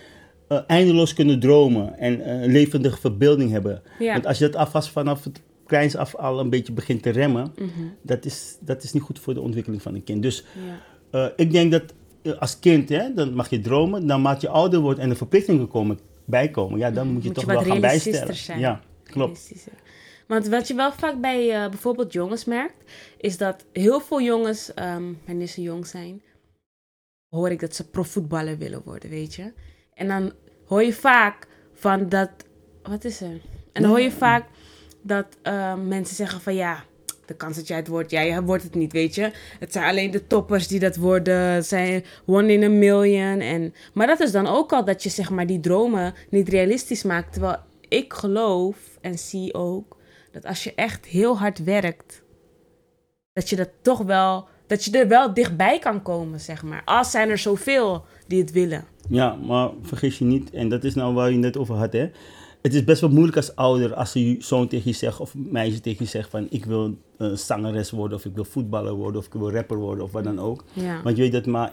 eh, 0.47 0.59
eindeloos 0.67 1.13
kunnen 1.13 1.39
dromen 1.39 1.97
en 1.97 2.29
een 2.43 2.51
levendige 2.51 2.97
verbeelding 2.99 3.51
hebben. 3.51 3.81
Ja. 3.99 4.13
Want 4.13 4.25
als 4.25 4.37
je 4.37 4.45
dat 4.49 4.55
alvast 4.55 4.89
vanaf 4.89 5.23
het 5.23 5.41
kleins 5.65 5.95
af 5.95 6.15
al 6.15 6.39
een 6.39 6.49
beetje 6.49 6.73
begint 6.73 7.03
te 7.03 7.09
remmen, 7.09 7.51
Mhm. 7.55 7.69
dat, 8.01 8.25
is, 8.25 8.57
dat 8.59 8.83
is 8.83 8.93
niet 8.93 9.03
goed 9.03 9.19
voor 9.19 9.33
de 9.33 9.41
ontwikkeling 9.41 9.81
van 9.81 9.95
een 9.95 10.03
kind. 10.03 10.21
Dus 10.21 10.43
Ja. 11.11 11.33
ik 11.35 11.51
denk 11.51 11.71
dat 11.71 11.83
als 12.39 12.59
kind, 12.59 12.89
hè, 12.89 13.13
dan 13.13 13.33
mag 13.33 13.49
je 13.49 13.59
dromen. 13.59 14.05
Naarmate 14.05 14.45
je 14.45 14.51
ouder 14.51 14.79
wordt 14.79 14.99
en 14.99 15.09
de 15.09 15.15
verplichtingen 15.15 15.67
komen, 15.67 15.99
bijkomen, 16.25 16.79
ja, 16.79 16.91
dan 16.91 17.07
moet 17.07 17.23
je 17.23 17.27
Moet 17.29 17.37
je 17.39 17.45
toch 17.45 17.53
wel 17.53 17.63
gaan 17.71 17.81
bijstellen. 17.81 18.35
zijn. 18.35 18.59
Ja, 18.59 18.81
klopt. 19.03 19.51
Want 20.29 20.47
wat 20.47 20.67
je 20.67 20.73
wel 20.73 20.91
vaak 20.91 21.21
bij 21.21 21.51
eh, 21.51 21.69
bijvoorbeeld 21.69 22.13
jongens 22.13 22.45
merkt, 22.45 22.91
is 23.17 23.37
dat 23.37 23.65
heel 23.71 23.99
veel 23.99 24.21
jongens, 24.21 24.73
ehm, 24.73 25.13
wanneer 25.25 25.47
ze 25.47 25.61
jong 25.61 25.87
zijn, 25.87 26.21
hoor 27.29 27.49
ik 27.49 27.59
dat 27.59 27.75
ze 27.75 27.89
profvoetballer 27.89 28.57
willen 28.57 28.81
worden, 28.83 29.09
weet 29.09 29.35
je. 29.35 29.53
En 29.93 30.07
dan 30.07 30.33
hoor 30.65 30.83
je 30.83 30.93
vaak 30.93 31.47
van 31.73 32.09
dat, 32.09 32.29
wat 32.83 33.03
is 33.03 33.21
er? 33.21 33.41
En 33.73 33.81
dan 33.81 33.91
hoor 33.91 33.99
je 33.99 34.11
vaak 34.11 34.45
dat 35.01 35.25
ehm, 35.41 35.87
mensen 35.87 36.15
zeggen 36.15 36.41
van 36.41 36.55
ja, 36.55 36.83
de 37.25 37.35
kans 37.35 37.55
dat 37.55 37.67
jij 37.67 37.77
het 37.77 37.87
wordt, 37.87 38.11
jij 38.11 38.41
wordt 38.41 38.63
het 38.63 38.75
niet, 38.75 38.91
weet 38.91 39.15
je. 39.15 39.31
Het 39.59 39.71
zijn 39.71 39.89
alleen 39.89 40.11
de 40.11 40.27
toppers 40.27 40.67
die 40.67 40.79
dat 40.79 40.95
worden, 40.95 41.63
zijn 41.63 42.05
one 42.25 42.53
in 42.53 42.63
a 42.63 42.69
million. 42.69 43.39
En, 43.39 43.73
maar 43.93 44.07
dat 44.07 44.19
is 44.19 44.31
dan 44.31 44.47
ook 44.47 44.73
al 44.73 44.85
dat 44.85 45.03
je 45.03 45.09
zeg 45.09 45.29
maar 45.29 45.47
die 45.47 45.59
dromen 45.59 46.13
niet 46.29 46.49
realistisch 46.49 47.03
maakt. 47.03 47.33
Terwijl 47.33 47.57
ik 47.87 48.13
geloof 48.13 48.77
en 49.01 49.17
zie 49.17 49.53
ook 49.53 49.97
dat 50.31 50.45
als 50.45 50.63
je 50.63 50.73
echt 50.75 51.05
heel 51.05 51.37
hard 51.37 51.63
werkt, 51.63 52.23
dat 53.33 53.49
je 53.49 53.55
dat 53.55 53.69
toch 53.81 54.01
wel, 54.01 54.47
dat 54.67 54.85
je 54.85 54.97
er 54.97 55.07
wel 55.07 55.33
dichtbij 55.33 55.79
kan 55.79 56.01
komen, 56.01 56.39
zeg 56.39 56.63
maar. 56.63 56.81
Als 56.85 57.11
zijn 57.11 57.29
er 57.29 57.37
zoveel 57.37 58.05
die 58.27 58.41
het 58.41 58.51
willen. 58.51 58.85
Ja, 59.09 59.33
maar 59.33 59.69
vergis 59.81 60.17
je 60.17 60.25
niet, 60.25 60.51
en 60.51 60.69
dat 60.69 60.83
is 60.83 60.95
nou 60.95 61.13
waar 61.13 61.31
je 61.31 61.37
net 61.37 61.57
over 61.57 61.75
had, 61.75 61.93
hè. 61.93 62.09
Het 62.61 62.73
is 62.73 62.83
best 62.83 63.01
wel 63.01 63.09
moeilijk 63.09 63.35
als 63.37 63.55
ouder 63.55 63.93
als 63.93 64.13
je 64.13 64.35
zoon 64.39 64.67
tegen 64.67 64.89
je 64.89 64.95
zegt 64.95 65.19
of 65.19 65.35
meisje 65.35 65.79
tegen 65.79 66.03
je 66.05 66.09
zegt 66.09 66.29
van 66.29 66.47
ik 66.49 66.65
wil 66.65 66.97
eh, 67.17 67.31
zangeres 67.33 67.91
worden 67.91 68.17
of 68.17 68.25
ik 68.25 68.35
wil 68.35 68.43
voetballer 68.45 68.93
worden 68.93 69.21
of 69.21 69.25
ik 69.25 69.33
wil 69.33 69.51
rapper 69.51 69.77
worden 69.77 70.03
of 70.03 70.11
wat 70.11 70.23
dan 70.23 70.39
ook. 70.39 70.63
Ja. 70.73 71.01
Want 71.03 71.15
je 71.17 71.21
weet 71.21 71.31
dat 71.31 71.45
maar 71.45 71.71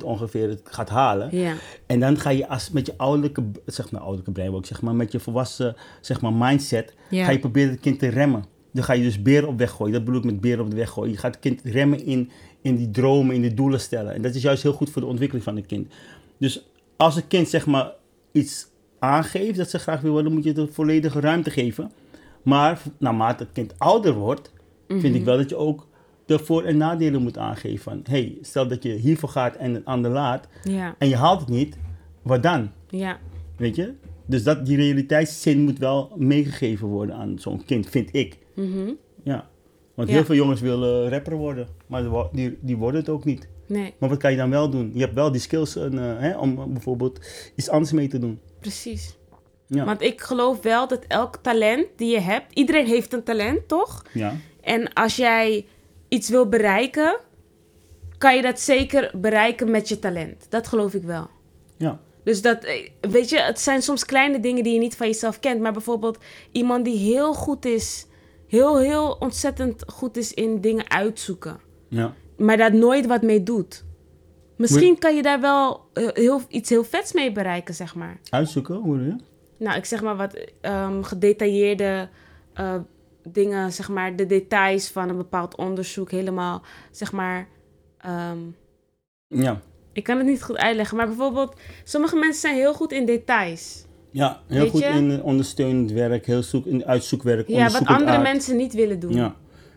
1% 0.00 0.04
ongeveer 0.04 0.48
het 0.48 0.60
gaat 0.64 0.88
halen. 0.88 1.36
Ja. 1.36 1.54
En 1.86 2.00
dan 2.00 2.18
ga 2.18 2.30
je 2.30 2.48
als, 2.48 2.70
met 2.70 2.86
je 2.86 2.94
ouderlijke, 2.96 3.42
zeg 3.66 3.90
maar 3.90 4.00
ouderlijke 4.00 4.32
brein 4.32 4.54
ook, 4.54 4.66
zeg 4.66 4.82
maar, 4.82 4.94
met 4.94 5.12
je 5.12 5.20
volwassen 5.20 5.76
zeg 6.00 6.20
maar, 6.20 6.32
mindset, 6.32 6.94
Ja. 7.10 7.24
ga 7.24 7.30
je 7.30 7.38
proberen 7.38 7.70
het 7.70 7.80
kind 7.80 7.98
te 7.98 8.08
remmen. 8.08 8.44
Dan 8.72 8.84
ga 8.84 8.92
je 8.92 9.02
dus 9.02 9.22
beren 9.22 9.48
op 9.48 9.58
weg 9.58 9.70
gooien. 9.70 9.92
Dat 9.92 10.04
bedoel 10.04 10.20
ik 10.20 10.26
met 10.26 10.40
beren 10.40 10.64
op 10.64 10.70
de 10.70 10.76
weg 10.76 10.90
gooien. 10.90 11.12
Je 11.12 11.18
gaat 11.18 11.34
het 11.34 11.40
kind 11.40 11.60
remmen 11.64 12.04
in, 12.04 12.30
in 12.62 12.76
die 12.76 12.90
dromen, 12.90 13.34
in 13.34 13.40
die 13.42 13.54
doelen 13.54 13.80
stellen. 13.80 14.14
En 14.14 14.22
dat 14.22 14.34
is 14.34 14.42
juist 14.42 14.62
heel 14.62 14.72
goed 14.72 14.90
voor 14.90 15.02
de 15.02 15.08
ontwikkeling 15.08 15.44
van 15.44 15.56
het 15.56 15.66
kind. 15.66 15.92
Dus 16.38 16.68
als 16.96 17.16
een 17.16 17.26
kind 17.26 17.48
zeg 17.48 17.66
maar 17.66 17.92
iets 18.32 18.66
aangeeft 18.98 19.56
dat 19.56 19.70
ze 19.70 19.78
graag 19.78 20.00
wil 20.00 20.12
worden, 20.12 20.32
moet 20.32 20.42
je 20.42 20.48
het 20.48 20.58
een 20.58 20.72
volledige 20.72 21.20
ruimte 21.20 21.50
geven. 21.50 21.90
Maar 22.42 22.82
naarmate 22.98 23.42
het 23.42 23.52
kind 23.52 23.74
ouder 23.78 24.14
wordt, 24.14 24.52
vind 24.88 25.14
ik 25.14 25.24
wel 25.24 25.36
dat 25.36 25.48
je 25.48 25.56
ook 25.56 25.86
de 26.26 26.38
voor- 26.38 26.64
en 26.64 26.76
nadelen 26.76 27.22
moet 27.22 27.38
aangeven. 27.38 27.78
Van, 27.82 28.00
hey, 28.08 28.38
stel 28.42 28.68
dat 28.68 28.82
je 28.82 28.92
hiervoor 28.92 29.28
gaat 29.28 29.56
en 29.56 29.74
een 29.74 29.84
ander 29.84 30.10
laat 30.10 30.48
Ja, 30.62 30.94
en 30.98 31.08
je 31.08 31.16
haalt 31.16 31.40
het 31.40 31.48
niet, 31.48 31.76
wat 32.22 32.42
dan? 32.42 32.70
ja, 32.88 33.18
Weet 33.56 33.76
je? 33.76 33.92
Dus 34.26 34.42
dat, 34.42 34.66
die 34.66 34.76
realiteitszin 34.76 35.60
moet 35.60 35.78
wel 35.78 36.12
meegegeven 36.16 36.86
worden 36.88 37.14
aan 37.16 37.38
zo'n 37.38 37.64
kind, 37.64 37.88
vind 37.88 38.08
ik. 38.14 38.38
mhm. 38.54 38.90
Ja. 39.22 39.48
Want 39.94 40.08
Ja. 40.08 40.14
heel 40.14 40.24
veel 40.24 40.34
jongens 40.34 40.60
willen 40.60 41.08
rapper 41.08 41.36
worden, 41.36 41.68
maar 41.86 42.04
die, 42.32 42.58
die 42.60 42.76
worden 42.76 43.00
het 43.00 43.08
ook 43.08 43.24
niet. 43.24 43.48
Nee, 43.68 43.94
Maar 43.98 44.08
wat 44.08 44.18
kan 44.18 44.30
je 44.30 44.36
dan 44.36 44.50
wel 44.50 44.70
doen? 44.70 44.90
Je 44.94 45.00
hebt 45.00 45.14
wel 45.14 45.32
die 45.32 45.40
skills 45.40 45.76
eh, 45.76 45.90
hè, 46.18 46.38
om 46.38 46.72
bijvoorbeeld 46.72 47.26
iets 47.54 47.68
anders 47.68 47.92
mee 47.92 48.08
te 48.08 48.18
doen. 48.18 48.40
precies. 48.60 49.16
Ja. 49.66 49.84
Want 49.84 50.02
ik 50.02 50.20
geloof 50.20 50.62
wel 50.62 50.88
dat 50.88 51.04
elk 51.08 51.36
talent 51.36 51.86
die 51.96 52.10
je 52.10 52.20
hebt, 52.20 52.52
iedereen 52.52 52.86
heeft 52.86 53.12
een 53.12 53.22
talent, 53.22 53.68
toch? 53.68 54.04
ja. 54.12 54.36
En 54.60 54.92
als 54.92 55.16
jij 55.16 55.66
iets 56.08 56.28
wil 56.28 56.48
bereiken, 56.48 57.18
kan 58.18 58.36
je 58.36 58.42
dat 58.42 58.60
zeker 58.60 59.10
bereiken 59.14 59.70
met 59.70 59.88
je 59.88 59.98
talent. 59.98 60.46
Dat 60.48 60.66
geloof 60.66 60.94
ik 60.94 61.02
wel. 61.02 61.28
Ja. 61.76 62.00
Dus 62.24 62.42
dat, 62.42 62.64
eh, 62.64 62.88
weet 63.00 63.28
je, 63.28 63.38
het 63.40 63.60
zijn 63.60 63.82
soms 63.82 64.04
kleine 64.04 64.40
dingen 64.40 64.62
die 64.62 64.72
je 64.72 64.78
niet 64.78 64.96
van 64.96 65.06
jezelf 65.06 65.40
kent. 65.40 65.60
Maar 65.60 65.72
bijvoorbeeld 65.72 66.18
iemand 66.52 66.84
die 66.84 66.96
heel 66.96 67.34
goed 67.34 67.64
is, 67.64 68.06
heel, 68.46 68.78
heel 68.78 69.16
ontzettend 69.18 69.82
goed 69.86 70.16
is 70.16 70.34
in 70.34 70.60
dingen 70.60 70.90
uitzoeken. 70.90 71.60
Ja. 71.88 72.14
Maar 72.38 72.56
daar 72.56 72.74
nooit 72.74 73.06
wat 73.06 73.22
mee 73.22 73.42
doet. 73.42 73.84
Misschien 74.56 74.98
kan 74.98 75.16
je 75.16 75.22
daar 75.22 75.40
wel 75.40 75.80
eh, 75.92 76.08
heel, 76.12 76.40
iets 76.48 76.68
heel 76.70 76.84
vets 76.84 77.12
mee 77.12 77.32
bereiken, 77.32 77.74
zeg 77.74 77.94
maar. 77.94 78.18
Uitzoeken, 78.30 78.74
hoe 78.76 78.98
je? 79.04 79.16
Nou, 79.58 79.76
ik 79.76 79.84
zeg 79.84 80.02
maar 80.02 80.16
wat 80.16 80.38
ehm, 80.60 81.02
gedetailleerde 81.02 82.08
eh, 82.54 82.74
dingen, 83.28 83.72
zeg 83.72 83.88
maar, 83.88 84.16
de 84.16 84.26
details 84.26 84.88
van 84.90 85.08
een 85.08 85.16
bepaald 85.16 85.56
onderzoek 85.56 86.10
helemaal, 86.10 86.62
zeg 86.90 87.12
maar. 87.12 87.48
ehm, 87.98 88.38
Ja. 89.28 89.60
ik 89.92 90.04
kan 90.04 90.16
het 90.16 90.26
niet 90.26 90.42
goed 90.42 90.56
uitleggen, 90.56 90.96
maar 90.96 91.06
bijvoorbeeld, 91.06 91.54
sommige 91.84 92.16
mensen 92.16 92.40
zijn 92.40 92.54
heel 92.54 92.74
goed 92.74 92.92
in 92.92 93.06
details. 93.06 93.86
Ja, 94.10 94.40
heel 94.46 94.60
Weet 94.62 94.70
goed 94.70 94.80
je? 94.80 94.86
in 94.86 95.22
ondersteunend 95.22 95.90
werk, 95.92 96.26
heel 96.26 96.42
zoek, 96.42 96.66
in 96.66 96.84
uitzoekwerk, 96.84 97.48
Ja, 97.48 97.70
wat 97.70 97.86
andere 97.86 98.10
aard. 98.10 98.22
mensen 98.22 98.56
niet 98.56 98.72
willen 98.74 99.00
doen. 99.00 99.12
Ja, 99.12 99.34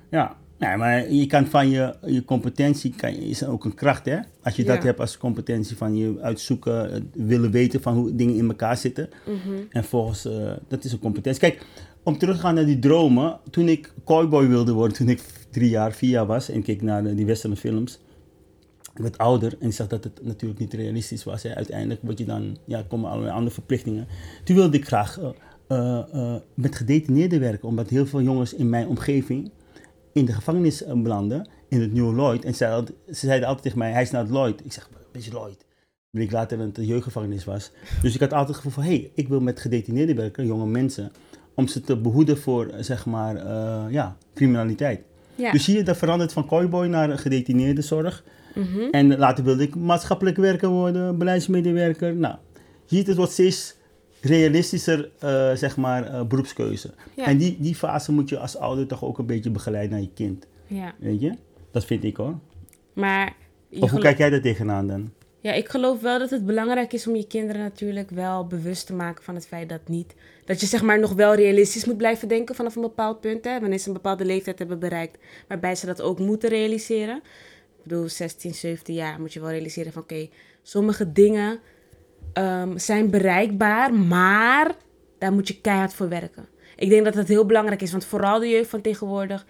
ja. 0.09 0.39
Nee, 0.61 0.77
maar 0.77 1.11
je 1.11 1.27
kan 1.27 1.45
van 1.47 1.69
je, 1.69 1.95
je 2.05 2.25
competentie, 2.25 2.93
kan, 2.95 3.09
is 3.09 3.45
ook 3.45 3.65
een 3.65 3.73
kracht 3.73 4.05
hè. 4.05 4.17
Als 4.43 4.55
je 4.55 4.63
dat 4.63 4.83
hebt 4.83 4.99
als 4.99 5.17
competentie 5.17 5.77
van 5.77 5.95
je 5.95 6.17
uitzoeken, 6.21 7.09
willen 7.13 7.51
weten 7.51 7.81
van 7.81 7.95
hoe 7.95 8.15
dingen 8.15 8.35
in 8.35 8.47
elkaar 8.47 8.77
zitten. 8.77 9.09
Mhm. 9.25 9.53
En 9.69 9.83
volgens, 9.83 10.25
eh, 10.25 10.51
dat 10.67 10.83
is 10.83 10.91
een 10.91 10.99
competentie. 10.99 11.41
Kijk, 11.41 11.65
om 12.03 12.17
terug 12.17 12.35
te 12.35 12.41
gaan 12.41 12.55
naar 12.55 12.65
die 12.65 12.79
dromen. 12.79 13.39
Toen 13.49 13.67
ik 13.67 13.93
cowboy 14.05 14.47
wilde 14.47 14.71
worden, 14.71 14.97
toen 14.97 15.09
ik 15.09 15.21
drie 15.51 15.69
jaar, 15.69 15.91
vier 15.91 16.09
jaar 16.09 16.25
was 16.25 16.49
en 16.49 16.61
keek 16.61 16.81
naar 16.81 17.03
de, 17.03 17.15
die 17.15 17.25
western 17.25 17.55
films. 17.55 17.99
Ik 18.93 19.01
werd 19.01 19.17
ouder 19.17 19.55
en 19.59 19.67
ik 19.67 19.73
zag 19.73 19.87
dat 19.87 20.03
het 20.03 20.23
natuurlijk 20.23 20.59
niet 20.59 20.73
realistisch 20.73 21.23
was. 21.23 21.43
Hè. 21.43 21.55
Uiteindelijk 21.55 22.01
word 22.01 22.17
je 22.17 22.25
dan, 22.25 22.57
ja, 22.65 22.83
komen 22.87 23.09
allerlei 23.09 23.33
andere 23.33 23.53
verplichtingen. 23.53 24.07
Toen 24.43 24.55
wilde 24.55 24.77
ik 24.77 24.85
graag 24.85 25.19
eh, 25.19 25.29
eh, 25.67 26.03
eh, 26.13 26.35
met 26.53 26.75
gedetineerden 26.75 27.39
werken, 27.39 27.67
omdat 27.67 27.89
heel 27.89 28.05
veel 28.05 28.21
jongens 28.21 28.53
in 28.53 28.69
mijn 28.69 28.87
omgeving 28.87 29.51
in 30.13 30.25
de 30.25 30.33
gevangenis 30.33 30.83
eh, 30.83 31.01
belanden, 31.01 31.49
in 31.69 31.81
het 31.81 31.93
New 31.93 32.11
Lloyd. 32.13 32.45
En 32.45 32.51
ze 32.51 32.57
zeiden, 32.57 32.79
altijd- 32.79 33.17
ze 33.17 33.25
zeiden 33.25 33.47
altijd 33.47 33.63
tegen 33.63 33.79
mij, 33.79 33.91
hij 33.91 34.01
is 34.01 34.11
naar 34.11 34.21
het 34.21 34.31
Lloyd. 34.31 34.65
Ik 34.65 34.73
zeg, 34.73 34.89
is 35.11 35.29
Lloyd? 35.31 35.65
Bleek 36.09 36.31
later 36.31 36.57
dat 36.57 36.67
het 36.67 36.77
een 36.77 36.85
jeugdgevangenis 36.85 37.43
was. 37.43 37.71
Dus 38.01 38.13
ik 38.13 38.19
had 38.19 38.33
altijd 38.33 38.47
het 38.47 38.57
gevoel 38.57 38.71
van, 38.71 38.83
hé, 38.83 38.97
hey, 38.97 39.11
ik 39.15 39.27
wil 39.27 39.39
met 39.39 39.59
gedetineerden 39.59 40.15
werken, 40.15 40.45
jonge 40.45 40.65
mensen, 40.65 41.11
om 41.55 41.67
ze 41.67 41.81
te 41.81 41.97
behoeden 41.97 42.37
voor, 42.37 42.67
eh, 42.67 42.83
zeg 42.83 43.05
maar, 43.05 43.35
eh, 43.35 43.83
ja, 43.89 44.17
criminaliteit. 44.33 45.01
Ja. 45.35 45.51
Dus 45.51 45.63
zie 45.63 45.77
je, 45.77 45.83
dat 45.83 45.97
verandert 45.97 46.33
van 46.33 46.47
cowboy 46.47 46.87
naar 46.87 47.17
gedetineerde 47.17 47.81
zorg. 47.81 48.23
Mhm. 48.55 48.79
En 48.91 49.17
later 49.17 49.43
wilde 49.43 49.63
ik 49.63 49.75
maatschappelijk 49.75 50.37
werker 50.37 50.69
worden, 50.69 51.17
beleidsmedewerker. 51.17 52.15
Nou, 52.15 52.35
je 52.85 52.95
ziet 52.95 53.07
het 53.07 53.17
wordt 53.17 53.31
steeds 53.31 53.75
realistischer, 54.21 55.11
eh, 55.19 55.51
zeg 55.55 55.77
maar, 55.77 56.03
eh, 56.03 56.23
beroepskeuze. 56.23 56.93
Ja. 57.15 57.25
En 57.25 57.37
die, 57.37 57.57
die 57.59 57.75
fase 57.75 58.11
moet 58.11 58.29
je 58.29 58.37
als 58.37 58.57
ouder 58.57 58.87
toch 58.87 59.03
ook 59.03 59.17
een 59.17 59.25
beetje 59.25 59.49
begeleiden 59.49 59.91
naar 59.91 60.01
je 60.01 60.13
kind. 60.13 60.47
ja. 60.67 60.93
Weet 60.99 61.21
je? 61.21 61.33
Dat 61.71 61.85
vind 61.85 62.03
ik 62.03 62.15
hoor. 62.15 62.39
Maar 62.93 63.33
Of 63.79 63.91
hoe 63.91 63.99
kijk 63.99 64.17
jij 64.17 64.29
daar 64.29 64.41
tegenaan 64.41 64.87
dan? 64.87 65.11
ja, 65.41 65.51
ik 65.53 65.69
geloof 65.69 66.01
wel 66.01 66.19
dat 66.19 66.29
het 66.29 66.45
belangrijk 66.45 66.93
is 66.93 67.07
om 67.07 67.15
je 67.15 67.27
kinderen 67.27 67.61
natuurlijk 67.61 68.09
wel 68.09 68.47
bewust 68.47 68.85
te 68.85 68.93
maken 68.93 69.23
van 69.23 69.35
het 69.35 69.47
feit 69.47 69.69
dat 69.69 69.87
niet... 69.87 70.15
Dat 70.45 70.59
je 70.59 70.65
zeg 70.65 70.81
maar 70.81 70.99
nog 70.99 71.13
wel 71.13 71.35
realistisch 71.35 71.85
moet 71.85 71.97
blijven 71.97 72.27
denken 72.27 72.55
vanaf 72.55 72.75
een 72.75 72.81
bepaald 72.81 73.21
punt. 73.21 73.45
Hè, 73.45 73.59
wanneer 73.59 73.77
ze 73.77 73.87
een 73.87 73.93
bepaalde 73.93 74.25
leeftijd 74.25 74.59
hebben 74.59 74.79
bereikt. 74.79 75.17
Waarbij 75.47 75.75
ze 75.75 75.85
dat 75.85 76.01
ook 76.01 76.19
moeten 76.19 76.49
realiseren. 76.49 77.15
Ik 77.77 77.83
bedoel, 77.83 78.09
16, 78.09 78.53
17 78.53 78.95
jaar 78.95 79.19
moet 79.19 79.33
je 79.33 79.39
wel 79.39 79.49
realiseren 79.49 79.91
van... 79.91 80.01
Oké, 80.01 80.29
sommige 80.61 81.11
dingen 81.11 81.59
ehm, 82.33 82.77
zijn 82.77 83.09
bereikbaar, 83.09 83.93
maar 83.93 84.75
daar 85.17 85.33
moet 85.33 85.47
je 85.47 85.61
keihard 85.61 85.93
voor 85.93 86.09
werken. 86.09 86.47
Ik 86.75 86.89
denk 86.89 87.05
dat 87.05 87.13
dat 87.13 87.27
heel 87.27 87.45
belangrijk 87.45 87.81
is, 87.81 87.91
want 87.91 88.05
vooral 88.05 88.39
de 88.39 88.49
jeugd 88.49 88.69
van 88.69 88.81
tegenwoordig, 88.81 89.45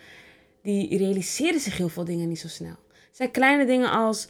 die 0.61 0.97
realiseren 0.97 1.59
zich 1.59 1.77
heel 1.77 1.89
veel 1.89 2.05
dingen 2.05 2.27
niet 2.27 2.39
zo 2.39 2.47
snel. 2.47 2.75
Het 2.89 3.17
zijn 3.17 3.31
kleine 3.31 3.65
dingen 3.65 3.91
als 3.91 4.27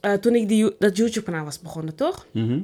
eh, 0.00 0.12
toen 0.12 0.34
ik 0.34 0.48
die, 0.48 0.74
dat 0.78 0.96
YouTube-kanaal 0.96 1.44
was 1.44 1.60
begonnen, 1.60 1.94
toch? 1.94 2.26
Mhm. 2.30 2.60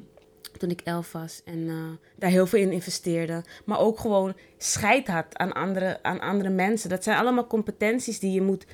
Toen 0.58 0.70
ik 0.70 0.80
elf 0.80 1.12
was 1.12 1.42
en 1.44 1.68
eh, 1.68 1.74
daar 2.16 2.30
heel 2.30 2.46
veel 2.46 2.60
in 2.60 2.72
investeerde. 2.72 3.44
Maar 3.64 3.78
ook 3.78 4.00
gewoon 4.00 4.34
scheid 4.58 5.06
had 5.06 5.36
aan 5.36 5.52
andere, 5.52 6.02
aan 6.02 6.20
andere 6.20 6.50
mensen. 6.50 6.90
Dat 6.90 7.04
zijn 7.04 7.18
allemaal 7.18 7.46
competenties 7.46 8.18
die 8.18 8.32
je 8.32 8.42
moet 8.42 8.66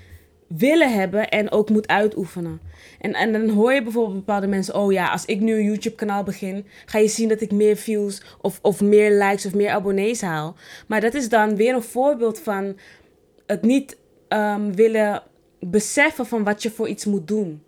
willen 0.48 0.92
hebben 0.92 1.28
en 1.28 1.50
ook 1.50 1.70
moet 1.70 1.88
uitoefenen. 1.88 2.60
En, 3.00 3.14
en 3.14 3.32
dan 3.32 3.48
hoor 3.48 3.72
je 3.72 3.82
bijvoorbeeld 3.82 4.16
bepaalde 4.16 4.46
mensen... 4.46 4.74
oh 4.74 4.92
ja, 4.92 5.10
als 5.10 5.24
ik 5.24 5.40
nu 5.40 5.54
een 5.54 5.64
YouTube-kanaal 5.64 6.22
begin... 6.22 6.66
ga 6.86 6.98
je 6.98 7.08
zien 7.08 7.28
dat 7.28 7.40
ik 7.40 7.52
meer 7.52 7.76
views 7.76 8.22
of, 8.40 8.58
of 8.62 8.80
meer 8.80 9.10
likes 9.10 9.46
of 9.46 9.54
meer 9.54 9.70
abonnees 9.70 10.20
haal. 10.20 10.56
Maar 10.86 11.00
dat 11.00 11.14
is 11.14 11.28
dan 11.28 11.56
weer 11.56 11.74
een 11.74 11.82
voorbeeld 11.82 12.40
van 12.40 12.78
het 13.46 13.62
niet 13.62 13.96
ehm, 14.28 14.72
willen 14.72 15.22
beseffen 15.60 16.26
van 16.26 16.44
wat 16.44 16.62
je 16.62 16.70
voor 16.70 16.88
iets 16.88 17.04
moet 17.04 17.28
doen. 17.28 17.62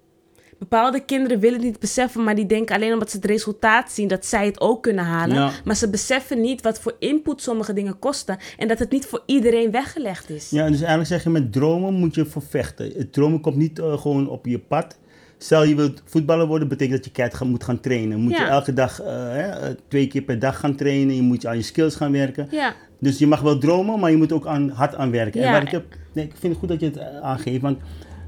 Bepaalde 0.61 1.05
kinderen 1.05 1.39
willen 1.41 1.59
het 1.59 1.67
niet 1.67 1.79
beseffen, 1.79 2.25
maar 2.25 2.35
die 2.35 2.47
denken 2.47 2.75
alleen 2.77 2.93
omdat 2.93 3.11
ze 3.11 3.17
het 3.17 3.25
resultaat 3.27 3.93
zien 3.93 4.09
dat 4.09 4.27
zij 4.27 4.47
het 4.47 4.61
ook 4.61 4.83
kunnen 4.83 5.05
halen. 5.05 5.37
Ja. 5.37 5.51
Maar 5.65 5.77
ze 5.77 5.91
beseffen 5.91 6.41
niet 6.41 6.63
wat 6.63 6.81
voor 6.81 6.97
input 6.99 7.43
sommige 7.43 7.73
dingen 7.73 7.99
kosten 7.99 8.39
en 8.59 8.69
dat 8.69 8.79
het 8.79 8.91
niet 8.91 9.07
voor 9.07 9.23
iedereen 9.27 9.71
weggelegd 9.71 10.31
is. 10.31 10.51
Ja, 10.51 10.67
dus 10.67 10.79
eigenlijk 10.79 11.09
zeg 11.09 11.23
je 11.23 11.31
met 11.31 11.53
dromen 11.53 11.95
moet 11.95 12.15
je 12.15 12.25
voor 12.25 12.43
vechten. 12.43 12.93
Het 12.97 13.13
dromen 13.13 13.41
komt 13.41 13.57
niet 13.57 13.79
eh, 13.79 13.99
gewoon 14.01 14.29
op 14.29 14.47
je 14.47 14.59
pad. 14.59 14.99
Stel 15.39 15.65
je 15.65 15.75
wilt 15.75 16.03
voetballer 16.05 16.47
worden, 16.47 16.69
betekent 16.69 16.97
dat 16.97 17.05
je 17.05 17.11
keihard 17.11 17.45
moet 17.45 17.65
gaan 17.65 17.81
trainen. 17.81 18.21
Moet 18.21 18.37
je 18.37 18.45
elke 18.45 18.73
dag, 18.73 19.01
eh, 19.01 19.07
hè, 19.13 19.49
eh, 19.49 19.75
twee 19.89 20.07
keer 20.07 20.23
per 20.23 20.39
dag 20.39 20.59
gaan 20.59 20.77
trainen. 20.77 21.15
Je 21.17 21.23
moet 21.23 21.47
aan 21.47 21.57
je 21.57 21.63
skills 21.63 21.95
gaan 21.95 22.13
werken. 22.13 22.49
Ja, 22.51 22.75
Dus 22.99 23.19
je 23.19 23.27
mag 23.27 23.41
wel 23.41 23.59
dromen, 23.59 24.01
maar 24.01 24.11
je 24.11 24.17
moet 24.17 24.33
ook 24.33 24.47
aan, 24.47 24.69
hard 24.69 24.95
aan 24.95 25.11
werken. 25.11 25.41
En 25.41 25.47
Ja. 25.47 25.53
waar 25.53 25.63
ik, 25.63 25.71
heb, 25.71 25.85
nee, 26.13 26.25
ik 26.25 26.33
vind 26.39 26.53
het 26.53 26.61
goed 26.61 26.69
dat 26.69 26.81
je 26.81 26.87
het 26.87 27.21
aangeeft. 27.23 27.61
Want 27.63 27.79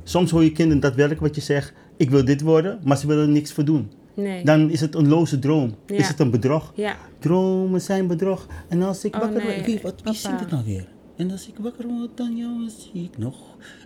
soms 0.05 0.31
hoor 0.31 0.45
je 0.45 0.53
kinderen 0.53 0.81
daadwerkelijk 0.81 1.23
wat 1.23 1.35
je 1.35 1.41
zegt. 1.41 1.73
Ik 2.03 2.11
wil 2.11 2.25
dit 2.25 2.41
worden, 2.41 2.81
maar 2.85 2.97
ze 2.97 3.07
willen 3.07 3.23
er 3.27 3.33
niks 3.33 3.53
voor 3.53 3.65
doen. 3.65 3.91
nee. 4.15 4.45
Dan 4.45 4.71
is 4.71 4.81
het 4.81 4.95
een 4.95 5.09
loze 5.09 5.39
droom. 5.39 5.75
Ja. 5.87 5.97
Is 5.97 6.09
het 6.09 6.21
een 6.21 6.31
bedrog. 6.31 6.73
ja, 6.75 6.97
Dromen 7.19 7.81
zijn 7.81 8.07
bedrog. 8.07 8.47
En 8.69 8.83
als 8.83 9.05
ik 9.05 9.15
Oh, 9.15 9.21
wakker 9.21 9.43
word... 9.43 9.65
Wie, 9.67 9.81
wat, 9.83 10.01
wie 10.05 10.15
zingt 10.15 10.41
het 10.41 10.51
nou 10.51 10.65
weer? 10.65 10.89
En 11.17 11.31
als 11.31 11.49
ik 11.49 11.55
wakker 11.61 11.87
word, 11.87 12.11
dan 12.17 12.37
jou 12.37 12.69
zie 12.69 13.05
ik 13.05 13.19
nog. 13.19 13.35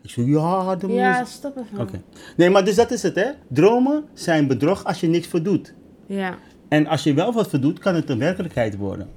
Ik 0.03 0.11
zo, 0.11 0.23
ja, 0.23 0.77
de 0.77 0.87
ja, 0.89 1.11
muziek. 1.19 1.27
stop 1.35 1.57
even. 1.57 1.81
Oké. 1.81 2.03
Nee, 2.37 2.51
maar 2.51 2.65
dus 2.65 2.75
dat 2.75 2.91
is 2.91 3.03
het, 3.03 3.15
hè. 3.15 3.31
Dromen 3.49 4.05
zijn 4.15 4.47
bedrog 4.47 4.85
als 4.85 5.01
je 5.01 5.07
niks 5.07 5.27
voor 5.27 5.43
doet. 5.43 5.75
Ja, 6.07 6.39
En 6.69 6.87
als 6.87 7.03
je 7.03 7.15
wel 7.15 7.33
wat 7.33 7.49
voor 7.49 7.61
doet, 7.61 7.79
kan 7.79 7.95
het 7.95 8.11
een 8.11 8.19
werkelijkheid 8.19 8.77
worden. 8.77 9.09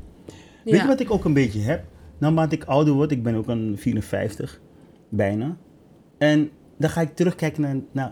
Weet 0.64 0.82
je 0.82 0.88
wat 0.88 1.00
ik 1.00 1.12
ook 1.12 1.26
een 1.26 1.34
beetje 1.34 1.60
heb? 1.60 1.84
Naarmate 2.18 2.56
ik 2.56 2.64
ouder 2.64 2.94
word, 2.94 3.12
ik 3.12 3.24
ben 3.24 3.36
ook 3.36 3.48
een 3.48 3.76
54, 3.78 4.60
bijna. 5.10 5.58
En 6.18 6.50
dan 6.78 6.90
ga 6.90 7.02
ik 7.02 7.16
terugkijken 7.16 7.62
naar, 7.62 7.76
nou, 7.92 8.12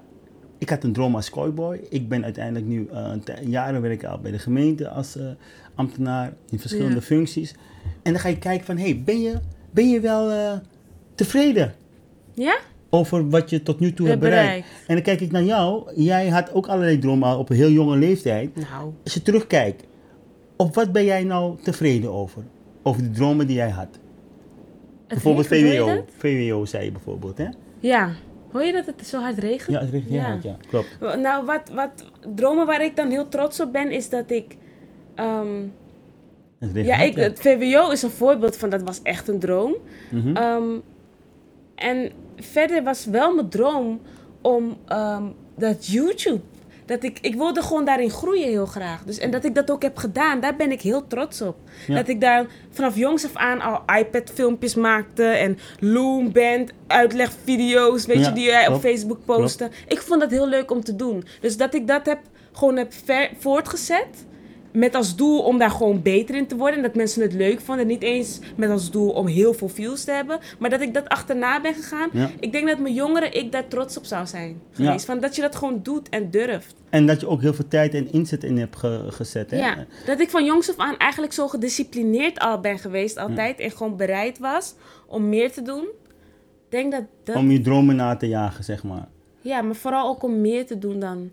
ik 0.57 0.69
had 0.69 0.83
een 0.83 0.93
droom 0.93 1.15
als 1.15 1.29
cowboy. 1.29 1.79
Ik 1.89 2.09
ben 2.09 2.23
uiteindelijk 2.23 2.65
nu 2.65 2.87
eh, 2.93 3.11
jaren 3.41 3.81
werk 3.81 4.03
al 4.03 4.19
bij 4.19 4.31
de 4.31 4.39
gemeente 4.39 4.89
als 4.89 5.17
eh, 5.17 5.25
ambtenaar 5.75 6.33
in 6.49 6.59
verschillende 6.59 6.95
Ja. 6.95 7.01
functies. 7.01 7.55
En 8.03 8.11
dan 8.11 8.21
ga 8.21 8.29
je 8.29 8.37
kijken 8.37 8.65
van, 8.65 8.77
hey, 8.77 9.01
ben 9.05 9.21
je, 9.21 9.33
ben 9.71 9.89
je 9.89 9.99
wel 9.99 10.31
eh, 10.31 10.51
tevreden 11.15 11.73
Ja? 12.33 12.57
over 12.89 13.29
wat 13.29 13.49
je 13.49 13.63
tot 13.63 13.79
nu 13.79 13.93
toe 13.93 14.07
hebt 14.07 14.21
Heb 14.21 14.29
bereikt? 14.29 14.47
bereikt. 14.65 14.87
En 14.87 14.93
dan 14.95 15.03
kijk 15.03 15.21
ik 15.21 15.31
naar 15.31 15.43
jou. 15.43 15.91
Jij 15.95 16.29
had 16.29 16.53
ook 16.53 16.67
allerlei 16.67 16.99
dromen 16.99 17.27
al 17.29 17.39
op 17.39 17.49
een 17.49 17.55
heel 17.55 17.69
jonge 17.71 17.97
leeftijd. 17.97 18.55
Nou, 18.55 18.91
Als 19.03 19.13
je 19.13 19.21
terugkijkt, 19.21 19.83
op 20.55 20.75
wat 20.75 20.91
ben 20.91 21.05
jij 21.05 21.23
nou 21.23 21.57
tevreden 21.63 22.11
over? 22.13 22.43
Over 22.83 23.01
de 23.03 23.09
dromen 23.11 23.47
die 23.47 23.55
jij 23.55 23.69
had? 23.69 23.87
het 23.91 23.99
bijvoorbeeld 25.07 25.47
VWO. 25.47 26.05
VWO 26.17 26.65
zei 26.65 26.85
je 26.85 26.91
bijvoorbeeld, 26.91 27.37
hè? 27.37 27.45
Ja. 27.79 28.11
Hoor 28.51 28.63
je 28.63 28.73
dat 28.73 28.85
het 28.85 29.07
zo 29.07 29.19
hard 29.19 29.37
regent? 29.37 29.71
Ja, 29.71 29.79
het 29.79 29.89
regent 29.89 30.09
heel 30.11 30.19
Ja. 30.19 30.27
hard, 30.27 30.43
ja. 30.43 30.57
Klopt. 30.69 30.97
Nou, 31.17 31.45
wat, 31.45 31.69
wat 31.69 32.05
dromen 32.35 32.65
waar 32.65 32.83
ik 32.83 32.95
dan 32.95 33.09
heel 33.09 33.27
trots 33.27 33.59
op 33.59 33.71
ben, 33.71 33.91
is 33.91 34.09
dat 34.09 34.29
ik... 34.31 34.57
Het 36.59 36.71
regent 36.71 36.85
ja, 36.85 36.95
hard, 36.95 37.07
ik, 37.09 37.15
het 37.15 37.39
VWO 37.39 37.89
is 37.89 38.01
een 38.01 38.09
voorbeeld 38.09 38.57
van 38.57 38.69
dat 38.69 38.81
was 38.81 39.01
echt 39.01 39.27
een 39.27 39.39
droom. 39.39 39.75
Mhm. 40.11 40.35
Ehm, 40.35 40.63
en 41.75 42.11
verder 42.35 42.83
was 42.83 43.05
wel 43.05 43.35
mijn 43.35 43.49
droom 43.49 44.01
om 44.41 44.77
ehm, 44.87 45.23
dat 45.55 45.87
YouTube. 45.87 46.39
Dat 46.87 47.03
ik, 47.03 47.17
ik 47.21 47.35
wilde 47.35 47.61
gewoon 47.61 47.85
daarin 47.85 48.09
groeien 48.09 48.47
heel 48.47 48.65
graag. 48.65 49.03
Dus, 49.03 49.17
en 49.17 49.31
dat 49.31 49.45
ik 49.45 49.55
dat 49.55 49.71
ook 49.71 49.81
heb 49.81 49.97
gedaan, 49.97 50.39
daar 50.39 50.55
ben 50.55 50.71
ik 50.71 50.81
heel 50.81 51.07
trots 51.07 51.41
op. 51.41 51.55
Ja. 51.87 51.95
Dat 51.95 52.07
ik 52.07 52.21
daar 52.21 52.45
vanaf 52.71 52.95
jongs 52.95 53.25
af 53.25 53.35
aan 53.35 53.61
al 53.61 53.81
iPad-filmpjes 53.99 54.75
maakte 54.75 55.23
en 55.23 55.57
Loom 55.79 56.31
Band, 56.31 56.71
uitlegvideo's, 56.87 58.05
weet 58.05 58.17
Ja, 58.19 58.27
je, 58.27 58.33
die 58.33 58.43
jij 58.45 58.61
op 58.61 58.67
klopt. 58.67 58.81
Facebook 58.85 59.19
postte. 59.25 59.69
Ik 59.87 60.01
vond 60.01 60.21
dat 60.21 60.31
heel 60.31 60.47
leuk 60.47 60.71
om 60.71 60.83
te 60.83 60.95
doen. 60.95 61.23
Dus 61.41 61.57
dat 61.57 61.73
ik 61.73 61.87
dat 61.87 62.05
heb 62.05 62.19
gewoon 62.53 62.75
heb 62.77 62.93
ver- 63.05 63.29
voortgezet. 63.39 64.07
Met 64.79 64.95
als 64.95 65.15
doel 65.15 65.39
om 65.41 65.57
daar 65.57 65.69
gewoon 65.71 66.01
beter 66.01 66.35
in 66.35 66.47
te 66.47 66.55
worden. 66.55 66.75
En 66.77 66.81
dat 66.83 66.95
mensen 66.95 67.21
het 67.21 67.33
leuk 67.33 67.59
vonden. 67.61 67.87
Niet 67.87 68.01
eens 68.01 68.39
met 68.55 68.69
als 68.69 68.91
doel 68.91 69.09
om 69.09 69.27
heel 69.27 69.53
veel 69.53 69.69
views 69.69 70.03
te 70.03 70.11
hebben. 70.11 70.39
Maar 70.59 70.69
dat 70.69 70.81
ik 70.81 70.93
dat 70.93 71.09
achterna 71.09 71.61
ben 71.61 71.73
gegaan. 71.73 72.09
Ja. 72.13 72.29
Ik 72.39 72.51
denk 72.51 72.67
dat 72.67 72.79
mijn 72.79 72.93
jongeren 72.93 73.33
ik 73.33 73.51
daar 73.51 73.67
trots 73.67 73.97
op 73.97 74.05
zou 74.05 74.25
zijn 74.27 74.61
geweest. 74.71 75.05
Van 75.05 75.19
dat 75.19 75.35
je 75.35 75.41
dat 75.41 75.55
gewoon 75.55 75.79
doet 75.83 76.09
en 76.09 76.31
durft. 76.31 76.75
En 76.89 77.05
dat 77.05 77.19
je 77.19 77.27
ook 77.27 77.41
heel 77.41 77.53
veel 77.53 77.67
tijd 77.67 77.93
en 77.93 78.11
inzet 78.11 78.43
in 78.43 78.57
hebt 78.57 78.75
ge- 78.75 79.05
gezet. 79.09 79.51
Hè? 79.51 79.57
Ja, 79.57 79.85
dat 80.05 80.19
ik 80.19 80.29
van 80.29 80.45
jongs 80.45 80.69
af 80.69 80.77
aan 80.77 80.97
eigenlijk 80.97 81.33
zo 81.33 81.47
gedisciplineerd 81.47 82.39
al 82.39 82.59
ben 82.59 82.79
geweest 82.79 83.17
altijd. 83.17 83.59
En 83.59 83.71
gewoon 83.71 83.97
bereid 83.97 84.39
was 84.39 84.75
om 85.07 85.29
meer 85.29 85.51
te 85.51 85.61
doen. 85.61 85.87
Denk 86.69 86.91
dat 86.91 87.03
dat... 87.23 87.35
Om 87.35 87.51
je 87.51 87.61
dromen 87.61 87.95
na 87.95 88.15
te 88.15 88.27
jagen, 88.27 88.63
zeg 88.63 88.83
maar. 88.83 89.07
Ja, 89.41 89.61
maar 89.61 89.75
vooral 89.75 90.07
ook 90.09 90.23
om 90.23 90.41
meer 90.41 90.65
te 90.65 90.77
doen 90.77 90.99
dan 90.99 91.31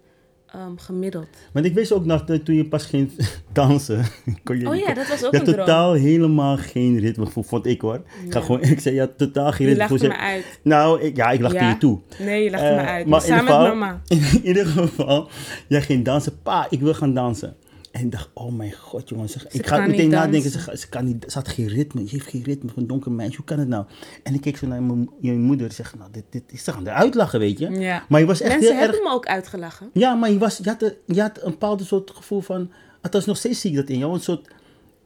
ehm, 0.55 0.77
gemiddeld. 0.77 1.27
Want 1.53 1.67
ik 1.67 1.75
wist 1.75 1.93
ook 1.93 2.05
nog 2.05 2.25
dat 2.25 2.45
toen 2.45 2.55
je 2.55 2.65
pas 2.69 2.85
ging 2.85 3.11
dansen. 3.53 4.05
kon 4.45 4.59
je, 4.59 4.69
Oh 4.69 4.77
ja, 4.77 4.95
dat 4.95 5.09
was 5.09 5.25
ook 5.25 5.33
je 5.33 5.39
een 5.39 5.45
had 5.45 5.55
droom. 5.55 5.67
totaal 5.67 5.93
helemaal 5.93 6.57
geen 6.57 6.99
ritmegevoel, 6.99 7.43
vond 7.43 7.67
ik 7.67 7.81
hoor. 7.81 7.95
Ik, 8.25 8.33
ga 8.33 8.39
Ja. 8.39 8.45
gewoon, 8.45 8.63
ik 8.73 8.81
zei, 8.81 8.95
je 8.95 9.01
had 9.01 9.19
totaal 9.19 9.53
geen 9.53 9.69
Je 9.69 9.75
ritmegevoel. 9.75 10.09
lachte 10.09 10.23
me 10.23 10.29
uit. 10.29 10.45
Nou, 10.63 11.01
ik, 11.01 11.17
ja, 11.17 11.31
ik 11.31 11.41
lachte 11.41 11.57
Ja? 11.59 11.69
je 11.69 11.79
toe. 11.79 11.99
Nee, 12.19 12.45
je 12.45 12.51
lachte 12.51 12.67
Eh, 12.67 12.77
me 12.77 12.81
uit. 12.83 13.07
maar 13.07 13.21
Maar 13.21 13.29
in 13.29 13.45
samen 13.45 13.45
met 13.61 13.69
mama. 13.79 14.01
In 14.09 14.41
ieder 14.43 14.67
geval, 14.67 15.29
jij 15.69 15.83
ging 15.83 16.05
dansen. 16.05 16.33
Pa, 16.43 16.67
ik 16.71 16.81
wil 16.81 16.95
gaan 16.95 17.15
dansen. 17.15 17.57
En 17.95 18.01
ik 18.01 18.13
dacht, 18.13 18.31
oh 18.33 18.53
mijn 18.53 18.73
god 18.73 19.09
jongen. 19.09 19.29
Zeg, 19.29 19.49
ik 19.49 19.67
ga 19.67 19.87
meteen 19.87 20.09
nadenken. 20.09 20.51
Ze, 20.51 20.77
ze, 20.77 20.89
kan 20.89 21.05
niet, 21.05 21.25
ze 21.29 21.39
had 21.39 21.49
geen 21.49 21.69
ritme. 21.69 22.09
Ze 22.09 22.15
heeft 22.15 22.29
geen 22.29 22.43
ritme 22.43 22.71
een 22.77 22.87
donker 22.87 23.13
meisje. 23.13 23.37
Hoe 23.37 23.45
kan 23.45 23.59
het 23.59 23.69
nou? 23.69 23.85
En 24.23 24.35
ik 24.35 24.41
keek 24.41 24.57
zo 24.57 24.67
naar 24.67 24.83
mijn, 24.83 25.11
je 25.21 25.33
moeder. 25.33 25.67
en 25.67 25.73
zeg, 25.73 25.95
nou, 25.99 26.11
dit, 26.13 26.25
dit, 26.31 26.61
ze 26.61 26.73
gaan 26.73 26.87
eruit 26.87 27.15
lachen, 27.15 27.39
weet 27.41 27.59
je. 27.59 27.71
Ja. 27.71 28.05
Maar 28.09 28.21
je 28.21 28.27
was 28.27 28.41
echt 28.41 28.53
Mensen 28.53 28.71
heel 28.71 28.81
erg... 28.81 28.91
hebben 28.91 29.09
me 29.09 29.15
ook 29.15 29.27
uitgelachen. 29.27 29.91
Ja, 29.93 30.15
maar 30.15 30.31
je, 30.31 30.39
was, 30.39 30.57
je, 30.57 30.69
had 30.69 30.83
een, 30.83 30.95
je 31.07 31.21
had 31.21 31.43
een 31.43 31.51
bepaald 31.51 31.83
soort 31.83 32.11
gevoel 32.11 32.41
van... 32.41 32.71
Althans, 33.03 33.25
nog 33.25 33.37
steeds 33.37 33.61
zie 33.61 33.71
ik 33.71 33.77
dat 33.77 33.89
in 33.89 33.99
jou. 33.99 34.15
Een 34.15 34.21
soort... 34.21 34.49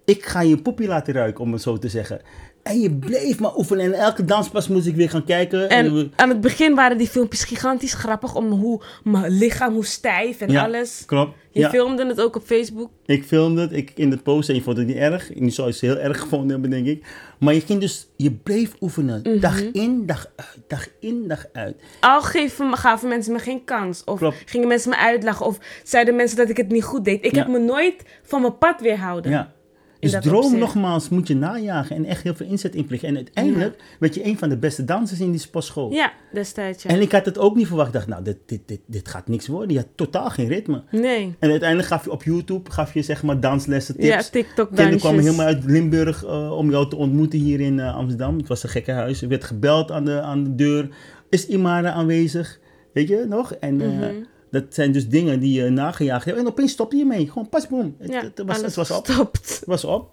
Ik 0.04 0.24
ga 0.24 0.40
je 0.40 0.62
poepie 0.62 0.88
laten 0.88 1.14
ruiken, 1.14 1.44
om 1.44 1.52
het 1.52 1.62
zo 1.62 1.78
te 1.78 1.88
zeggen. 1.88 2.20
En 2.68 2.80
je 2.80 2.90
bleef 2.90 3.40
maar 3.40 3.56
oefenen. 3.56 3.84
En 3.84 3.92
elke 3.92 4.24
danspas 4.24 4.68
moest 4.68 4.86
ik 4.86 4.94
weer 4.96 5.10
gaan 5.10 5.24
kijken. 5.24 5.68
En 5.68 6.12
aan 6.16 6.28
het 6.28 6.40
begin 6.40 6.74
waren 6.74 6.98
die 6.98 7.08
filmpjes 7.08 7.44
gigantisch 7.44 7.94
grappig 7.94 8.34
om 8.34 8.50
hoe 8.50 8.82
mijn 9.04 9.32
lichaam, 9.32 9.74
hoe 9.74 9.84
stijf 9.84 10.40
en 10.40 10.50
ja, 10.50 10.64
alles. 10.64 11.02
Klopt. 11.06 11.36
Je 11.50 11.60
ja. 11.60 11.70
filmde 11.70 12.06
het 12.06 12.20
ook 12.20 12.36
op 12.36 12.42
Facebook. 12.42 12.90
Ik 13.06 13.24
filmde 13.24 13.60
het 13.60 13.72
ik, 13.72 13.92
in 13.94 14.10
de 14.10 14.16
post 14.16 14.48
en 14.48 14.54
je 14.54 14.62
vond 14.62 14.76
het 14.76 14.86
niet 14.86 14.96
erg. 14.96 15.34
Nu 15.34 15.50
zou 15.50 15.66
je 15.66 15.72
het 15.72 15.82
heel 15.82 15.96
erg 15.98 16.20
gevonden 16.22 16.50
hebben, 16.50 16.70
denk 16.70 16.86
ik. 16.86 17.04
Maar 17.38 17.54
je 17.54 17.60
ging 17.60 17.80
dus... 17.80 18.08
Je 18.16 18.30
bleef 18.32 18.74
oefenen. 18.80 19.20
Mhm. 19.22 19.40
Dag 19.40 19.60
in, 19.60 20.06
dag 20.06 20.26
uit. 20.36 20.58
Dag 20.66 20.86
in, 21.00 21.28
dag 21.28 21.44
uit. 21.52 21.76
Al 22.00 22.22
geven, 22.22 22.76
gaven 22.76 23.08
mensen 23.08 23.32
me 23.32 23.38
geen 23.38 23.64
kans. 23.64 24.04
Of 24.04 24.18
Klopt. 24.18 24.36
gingen 24.46 24.68
mensen 24.68 24.90
me 24.90 24.96
uitlachen. 24.96 25.46
Of 25.46 25.58
zeiden 25.84 26.16
mensen 26.16 26.36
dat 26.36 26.48
ik 26.48 26.56
het 26.56 26.68
niet 26.70 26.84
goed 26.84 27.04
deed. 27.04 27.24
Ik 27.24 27.34
Ja. 27.34 27.38
heb 27.38 27.48
me 27.48 27.58
nooit 27.58 28.04
van 28.22 28.40
mijn 28.40 28.58
pad 28.58 28.80
weerhouden. 28.80 29.30
Ja. 29.30 29.52
Dus 30.00 30.12
droom 30.20 30.36
opzicht. 30.36 30.58
nogmaals 30.58 31.08
moet 31.08 31.28
je 31.28 31.34
najagen 31.36 31.96
en 31.96 32.04
echt 32.04 32.22
heel 32.22 32.34
veel 32.34 32.46
inzet 32.46 32.74
inplegen. 32.74 33.08
En 33.08 33.16
uiteindelijk 33.16 33.82
werd 33.98 34.14
je 34.14 34.24
een 34.26 34.38
van 34.38 34.48
de 34.48 34.56
beste 34.56 34.84
dansers 34.84 35.20
in 35.20 35.30
die 35.30 35.40
sportschool. 35.40 35.92
Ja, 35.92 36.12
destijds 36.32 36.82
ja. 36.82 36.90
En 36.90 37.00
ik 37.00 37.12
had 37.12 37.24
het 37.24 37.38
ook 37.38 37.56
niet 37.56 37.66
verwacht. 37.66 37.88
Ik 37.88 37.94
dacht, 37.94 38.06
nou, 38.06 38.22
dit, 38.22 38.36
dit, 38.46 38.60
dit, 38.66 38.80
dit 38.86 39.08
gaat 39.08 39.28
niks 39.28 39.46
worden. 39.46 39.70
Je 39.72 39.76
had 39.78 39.88
totaal 39.94 40.30
geen 40.30 40.48
ritme. 40.48 40.82
Nee. 40.90 41.34
En 41.38 41.50
uiteindelijk 41.50 41.88
gaf 41.88 42.04
je 42.04 42.10
op 42.10 42.22
YouTube 42.22 42.70
gaf 42.70 42.94
je, 42.94 43.02
zeg 43.02 43.22
maar 43.22 43.40
danslessen, 43.40 43.94
tips. 43.94 44.06
Ja, 44.06 44.22
TikTok 44.22 44.66
Kinderen 44.68 44.98
kwamen 44.98 45.22
dansjes. 45.24 45.36
helemaal 45.36 45.46
uit 45.46 45.64
Limburg 45.64 46.24
eh, 46.24 46.52
om 46.56 46.70
jou 46.70 46.88
te 46.88 46.96
ontmoeten 46.96 47.38
hier 47.38 47.60
in 47.60 47.80
eh, 47.80 47.94
Amsterdam. 47.96 48.36
Het 48.38 48.48
was 48.48 48.62
een 48.62 48.68
gekke 48.68 48.92
huis. 48.92 49.22
Er 49.22 49.28
werd 49.28 49.44
gebeld 49.44 49.90
aan 49.90 50.04
de, 50.04 50.20
aan 50.20 50.44
de 50.44 50.54
deur. 50.54 50.88
Is 51.30 51.46
Imara 51.46 51.92
aanwezig? 51.92 52.58
Weet 52.92 53.08
je 53.08 53.24
nog? 53.28 53.52
En 53.52 53.80
eh, 53.80 53.86
Mhm. 53.88 54.14
Dat 54.50 54.64
zijn 54.68 54.92
dus 54.92 55.08
dingen 55.08 55.40
die 55.40 55.62
je 55.62 55.70
nagejaagd 55.70 56.24
hebt. 56.24 56.38
En 56.38 56.46
opeens 56.46 56.72
stopte 56.72 56.96
je 56.96 57.04
mee. 57.04 57.28
Gewoon 57.28 57.48
pas 57.48 57.68
boom. 57.68 57.96
Het, 57.98 58.10
Ja, 58.10 58.22
het 58.22 58.42
was, 58.46 58.60
het 58.60 58.74
was 58.74 58.90
op. 58.90 59.06
Het 59.06 59.62
was 59.66 59.84
op. 59.84 60.10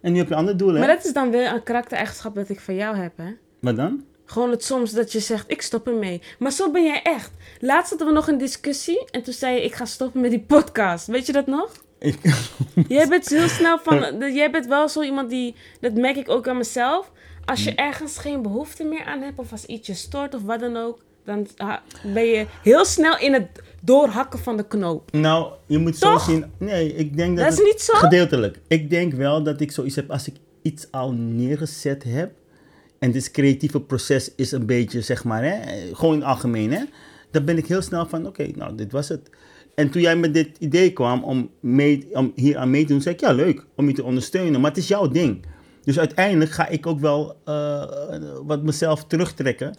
En 0.00 0.12
nu 0.12 0.18
heb 0.18 0.28
je 0.28 0.34
andere 0.34 0.56
doelen. 0.56 0.78
Maar 0.78 0.88
hè? 0.88 0.94
dat 0.94 1.04
is 1.04 1.12
dan 1.12 1.30
weer 1.30 1.52
een 1.52 1.62
karaktereigenschap 1.62 2.34
dat 2.34 2.48
ik 2.48 2.60
van 2.60 2.74
jou 2.74 2.96
heb, 2.96 3.12
hè? 3.16 3.30
Wat 3.60 3.76
dan? 3.76 4.04
Gewoon 4.24 4.50
het 4.50 4.64
soms 4.64 4.92
dat 4.92 5.12
je 5.12 5.20
zegt, 5.20 5.50
ik 5.50 5.62
stop 5.62 5.86
ermee. 5.86 6.22
Maar 6.38 6.52
zo 6.52 6.70
ben 6.70 6.84
jij 6.84 7.02
echt. 7.02 7.30
Laatst 7.60 7.88
hadden 7.88 8.08
we 8.08 8.14
nog 8.14 8.28
een 8.28 8.38
discussie 8.38 9.04
en 9.10 9.22
toen 9.22 9.34
zei 9.34 9.54
je, 9.54 9.64
ik 9.64 9.74
ga 9.74 9.84
stoppen 9.84 10.20
met 10.20 10.30
die 10.30 10.40
podcast. 10.40 11.06
Weet 11.06 11.26
je 11.26 11.32
dat 11.32 11.46
nog? 11.46 11.72
Ik, 11.98 12.18
Jij 12.88 13.08
bent 13.08 13.28
heel 13.28 13.48
snel 13.48 13.78
van, 13.78 14.18
jij 14.34 14.50
bent 14.50 14.66
wel 14.66 14.88
zo 14.88 15.02
iemand 15.02 15.30
die, 15.30 15.54
dat 15.80 15.94
merk 15.94 16.16
ik 16.16 16.30
ook 16.30 16.48
aan 16.48 16.56
mezelf. 16.56 17.12
Als 17.44 17.64
je 17.64 17.74
ergens 17.74 18.18
geen 18.18 18.42
behoefte 18.42 18.84
meer 18.84 19.04
aan 19.04 19.20
hebt 19.20 19.38
of 19.38 19.52
als 19.52 19.66
iets 19.66 19.86
je 19.86 19.94
stoort 19.94 20.34
of 20.34 20.42
wat 20.42 20.60
dan 20.60 20.76
ook, 20.76 20.98
dan 21.24 21.46
ah, 21.56 21.76
ben 22.02 22.24
je 22.24 22.46
heel 22.62 22.84
snel 22.84 23.18
in 23.18 23.32
het 23.32 23.62
doorhakken 23.80 24.38
van 24.38 24.56
de 24.56 24.66
knoop. 24.66 25.12
nou, 25.12 25.52
je 25.66 25.78
moet 25.78 26.00
Toch? 26.00 26.24
zo 26.24 26.30
zien. 26.30 26.44
Nee, 26.58 26.94
ik 26.94 27.16
denk 27.16 27.36
dat. 27.36 27.48
Dat 27.48 27.58
is 27.58 27.64
niet 27.64 27.80
zo? 27.80 27.92
Gedeeltelijk. 27.96 28.60
Ik 28.68 28.90
denk 28.90 29.12
wel 29.12 29.42
dat 29.42 29.60
ik 29.60 29.72
zoiets 29.72 29.96
heb 29.96 30.10
als 30.10 30.26
ik 30.26 30.34
iets 30.62 30.86
al 30.90 31.12
neergezet 31.12 32.04
heb. 32.04 32.32
En 32.98 33.10
dit 33.10 33.30
creatieve 33.30 33.80
proces 33.80 34.34
is 34.34 34.52
een 34.52 34.66
beetje, 34.66 35.00
zeg 35.00 35.24
maar, 35.24 35.44
hè, 35.44 35.58
gewoon 35.94 36.14
in 36.14 36.20
het 36.20 36.28
algemeen, 36.28 36.72
hè. 36.72 36.84
Dan 37.30 37.44
ben 37.44 37.58
ik 37.58 37.66
heel 37.66 37.82
snel 37.82 38.06
van, 38.06 38.26
oké, 38.26 38.50
nou, 38.54 38.74
dit 38.74 38.92
was 38.92 39.08
het. 39.08 39.30
En 39.74 39.90
toen 39.90 40.02
jij 40.02 40.16
met 40.16 40.34
dit 40.34 40.56
idee 40.58 40.92
kwam 40.92 41.24
om, 41.24 41.50
mee, 41.60 42.08
om 42.12 42.32
hier 42.34 42.56
aan 42.56 42.70
mee 42.70 42.82
te 42.82 42.92
doen, 42.92 43.00
zei 43.00 43.14
ik, 43.14 43.20
ja, 43.20 43.32
leuk 43.32 43.64
om 43.76 43.86
je 43.88 43.94
te 43.94 44.04
ondersteunen. 44.04 44.60
Maar 44.60 44.70
het 44.70 44.78
is 44.78 44.88
jouw 44.88 45.08
ding. 45.08 45.46
Dus 45.82 45.98
uiteindelijk 45.98 46.50
ga 46.50 46.68
ik 46.68 46.86
ook 46.86 47.00
wel 47.00 47.36
eh, 47.44 47.84
wat 48.44 48.62
mezelf 48.62 49.04
terugtrekken. 49.04 49.76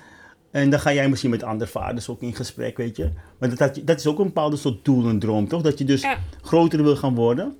En 0.55 0.69
dan 0.69 0.79
ga 0.79 0.93
jij 0.93 1.09
misschien 1.09 1.29
met 1.31 1.43
andere 1.43 1.71
vaders 1.71 2.09
ook 2.09 2.21
in 2.21 2.33
gesprek, 2.35 2.77
weet 2.77 2.95
je. 2.97 3.09
Maar 3.37 3.55
dat, 3.55 3.79
dat, 3.83 3.99
is 3.99 4.07
ook 4.07 4.19
een 4.19 4.25
bepaalde 4.25 4.55
soort 4.55 4.85
doel 4.85 5.09
en 5.09 5.19
droom, 5.19 5.47
toch? 5.47 5.61
Dat 5.61 5.77
je 5.77 5.83
dus 5.85 6.01
Ja. 6.01 6.17
groter 6.41 6.83
wil 6.83 6.95
gaan 6.95 7.15
worden. 7.15 7.55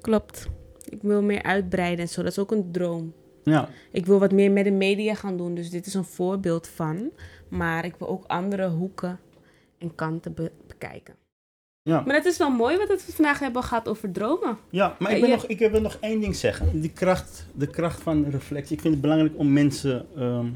Klopt. 0.00 0.48
Ik 0.88 0.98
wil 1.02 1.22
meer 1.22 1.42
uitbreiden 1.42 2.04
en 2.04 2.08
zo. 2.10 2.22
Dat 2.22 2.30
is 2.30 2.38
ook 2.38 2.50
een 2.50 2.72
droom. 2.72 3.12
Ja. 3.42 3.68
Ik 3.92 4.06
wil 4.06 4.18
wat 4.18 4.32
meer 4.32 4.50
met 4.50 4.64
de 4.64 4.70
media 4.70 5.14
gaan 5.14 5.36
doen. 5.36 5.54
Dus 5.54 5.70
dit 5.70 5.86
is 5.86 5.94
een 5.94 6.04
voorbeeld 6.04 6.68
van. 6.68 7.10
Maar 7.48 7.84
ik 7.84 7.94
wil 7.98 8.08
ook 8.08 8.24
andere 8.26 8.68
hoeken 8.68 9.18
en 9.78 9.94
kanten 9.94 10.34
be- 10.34 10.52
bekijken. 10.66 11.14
Ja. 11.82 12.00
Maar 12.06 12.14
het 12.14 12.24
is 12.24 12.36
wel 12.36 12.50
mooi 12.50 12.76
wat 12.76 12.88
we 12.88 13.12
vandaag 13.12 13.38
hebben 13.38 13.62
gehad 13.62 13.88
over 13.88 14.10
dromen. 14.12 14.56
Ja, 14.70 14.96
maar 14.98 15.12
ik, 15.12 15.20
ben 15.20 15.28
je- 15.30 15.34
nog, 15.34 15.46
ik 15.46 15.58
wil 15.58 15.80
nog 15.80 15.96
één 16.00 16.20
ding 16.20 16.36
zeggen. 16.36 16.80
Die 16.80 16.90
kracht, 16.92 17.46
de 17.54 17.66
kracht 17.66 18.02
van 18.02 18.24
reflectie. 18.30 18.74
Ik 18.76 18.80
vind 18.80 18.92
het 18.92 19.02
belangrijk 19.02 19.32
om 19.36 19.52
mensen, 19.52 20.06
ehm, 20.16 20.46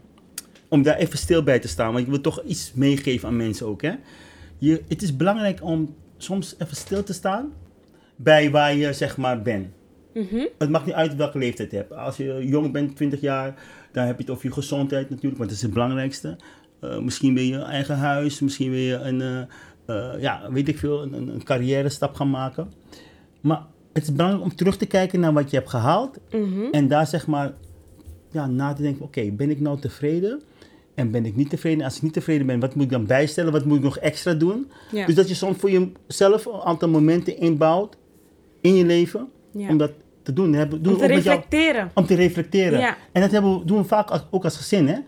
om 0.68 0.82
daar 0.82 0.96
even 0.96 1.18
stil 1.18 1.42
bij 1.42 1.58
te 1.58 1.68
staan. 1.68 1.92
Want 1.92 2.04
ik 2.04 2.10
wil 2.10 2.20
toch 2.20 2.42
iets 2.42 2.72
meegeven 2.74 3.28
aan 3.28 3.36
mensen 3.36 3.66
ook. 3.66 3.82
Hè? 3.82 3.92
Je, 4.58 4.82
het 4.88 5.02
is 5.02 5.16
belangrijk 5.16 5.62
om 5.62 5.94
soms 6.16 6.54
even 6.58 6.76
stil 6.76 7.02
te 7.02 7.12
staan 7.12 7.52
bij 8.16 8.50
waar 8.50 8.74
je 8.74 8.92
zeg 8.92 9.16
maar 9.16 9.42
bent. 9.42 9.66
Mhm. 10.14 10.46
Het 10.58 10.70
maakt 10.70 10.86
niet 10.86 10.94
uit 10.94 11.16
welke 11.16 11.38
leeftijd 11.38 11.70
je 11.70 11.76
hebt. 11.76 11.92
Als 11.92 12.16
je 12.16 12.46
jong 12.46 12.72
bent, 12.72 12.96
20 12.96 13.20
jaar, 13.20 13.54
dan 13.92 14.06
heb 14.06 14.16
je 14.16 14.22
het 14.22 14.30
over 14.32 14.46
je 14.46 14.52
gezondheid 14.52 15.10
natuurlijk, 15.10 15.36
want 15.38 15.48
dat 15.48 15.58
is 15.58 15.62
het 15.64 15.72
belangrijkste. 15.72 16.36
Eh, 16.80 16.98
misschien 16.98 17.34
wil 17.34 17.42
je 17.42 17.54
een 17.54 17.62
eigen 17.62 17.96
huis, 17.96 18.40
misschien 18.40 18.70
wil 18.70 18.80
je 18.80 18.94
een, 18.94 19.20
eh, 19.20 19.40
eh, 19.86 20.20
ja, 20.20 20.52
weet 20.52 20.68
ik 20.68 20.78
veel, 20.78 21.02
een, 21.02 21.12
een, 21.12 21.28
een 21.28 21.44
carrière 21.44 21.88
stap 21.88 22.14
gaan 22.14 22.30
maken. 22.30 22.72
Maar 23.40 23.62
het 23.92 24.02
is 24.02 24.12
belangrijk 24.12 24.44
om 24.44 24.56
terug 24.56 24.76
te 24.76 24.86
kijken 24.86 25.20
naar 25.20 25.32
wat 25.32 25.50
je 25.50 25.56
hebt 25.56 25.70
gehaald 25.70 26.18
Mhm. 26.30 26.62
en 26.70 26.88
daar 26.88 27.06
zeg 27.06 27.26
maar 27.26 27.52
ja, 28.30 28.46
na 28.46 28.72
te 28.72 28.82
denken, 28.82 29.04
oké, 29.04 29.30
ben 29.30 29.50
ik 29.50 29.60
nou 29.60 29.80
tevreden? 29.80 30.42
En 30.98 31.10
ben 31.10 31.26
ik 31.26 31.36
niet 31.36 31.50
tevreden? 31.50 31.84
Als 31.84 31.96
ik 31.96 32.02
niet 32.02 32.12
tevreden 32.12 32.46
ben, 32.46 32.60
wat 32.60 32.74
moet 32.74 32.84
ik 32.84 32.90
dan 32.90 33.06
bijstellen? 33.06 33.52
Wat 33.52 33.64
moet 33.64 33.76
ik 33.76 33.82
nog 33.82 33.98
extra 33.98 34.34
doen? 34.34 34.70
Ja. 34.92 35.06
Dus 35.06 35.14
dat 35.14 35.28
je 35.28 35.34
soms 35.34 35.56
voor 35.58 35.70
jezelf 35.70 36.46
een 36.46 36.60
aantal 36.60 36.88
momenten 36.88 37.38
inbouwt 37.38 37.96
in 38.60 38.74
je 38.74 38.84
leven 38.84 39.28
Ja. 39.52 39.68
om 39.68 39.76
dat 39.78 39.90
te 40.22 40.32
doen. 40.32 40.52
Hebben, 40.52 40.82
doen 40.82 40.92
Om 40.92 40.98
te 40.98 41.06
jou- 41.06 41.14
reflecteren. 41.20 41.90
om 41.94 42.06
te 42.06 42.14
reflecteren. 42.14 42.78
Ja. 42.78 42.96
En 43.12 43.20
dat 43.20 43.30
hebben 43.30 43.58
we, 43.58 43.64
doen 43.64 43.78
we 43.78 43.84
vaak 43.84 44.10
als- 44.10 44.26
ook 44.30 44.44
als 44.44 44.56
gezin, 44.56 44.86
hè? 44.88 44.98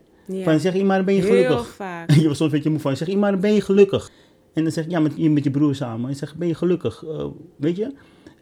Van 0.45 0.61
zeg, 0.61 0.83
maar 0.83 1.05
ben 1.05 1.15
je 1.15 1.21
Heel 1.21 1.31
gelukkig? 1.31 1.67
vaak. 1.69 2.11
je 2.23 2.29
was 2.29 2.37
soms 2.37 2.53
weet 2.53 2.63
je 2.63 2.71
moe 2.71 2.79
van, 2.81 2.97
zeg, 2.97 3.15
maar 3.15 3.39
ben 3.39 3.53
je 3.55 3.61
gelukkig? 3.61 4.11
En 4.55 4.63
dan 4.63 4.73
zeg 4.73 4.85
je, 4.85 4.91
ja, 4.91 5.01
met, 5.01 5.13
je 5.17 5.31
met 5.31 5.45
je 5.45 5.51
broer 5.51 5.75
samen. 5.75 6.11
En 6.11 6.17
zeg, 6.17 6.35
ben 6.37 6.49
je 6.49 6.55
gelukkig? 6.55 7.05
Eh, 7.05 7.25
weet 7.57 7.77
je? 7.77 7.93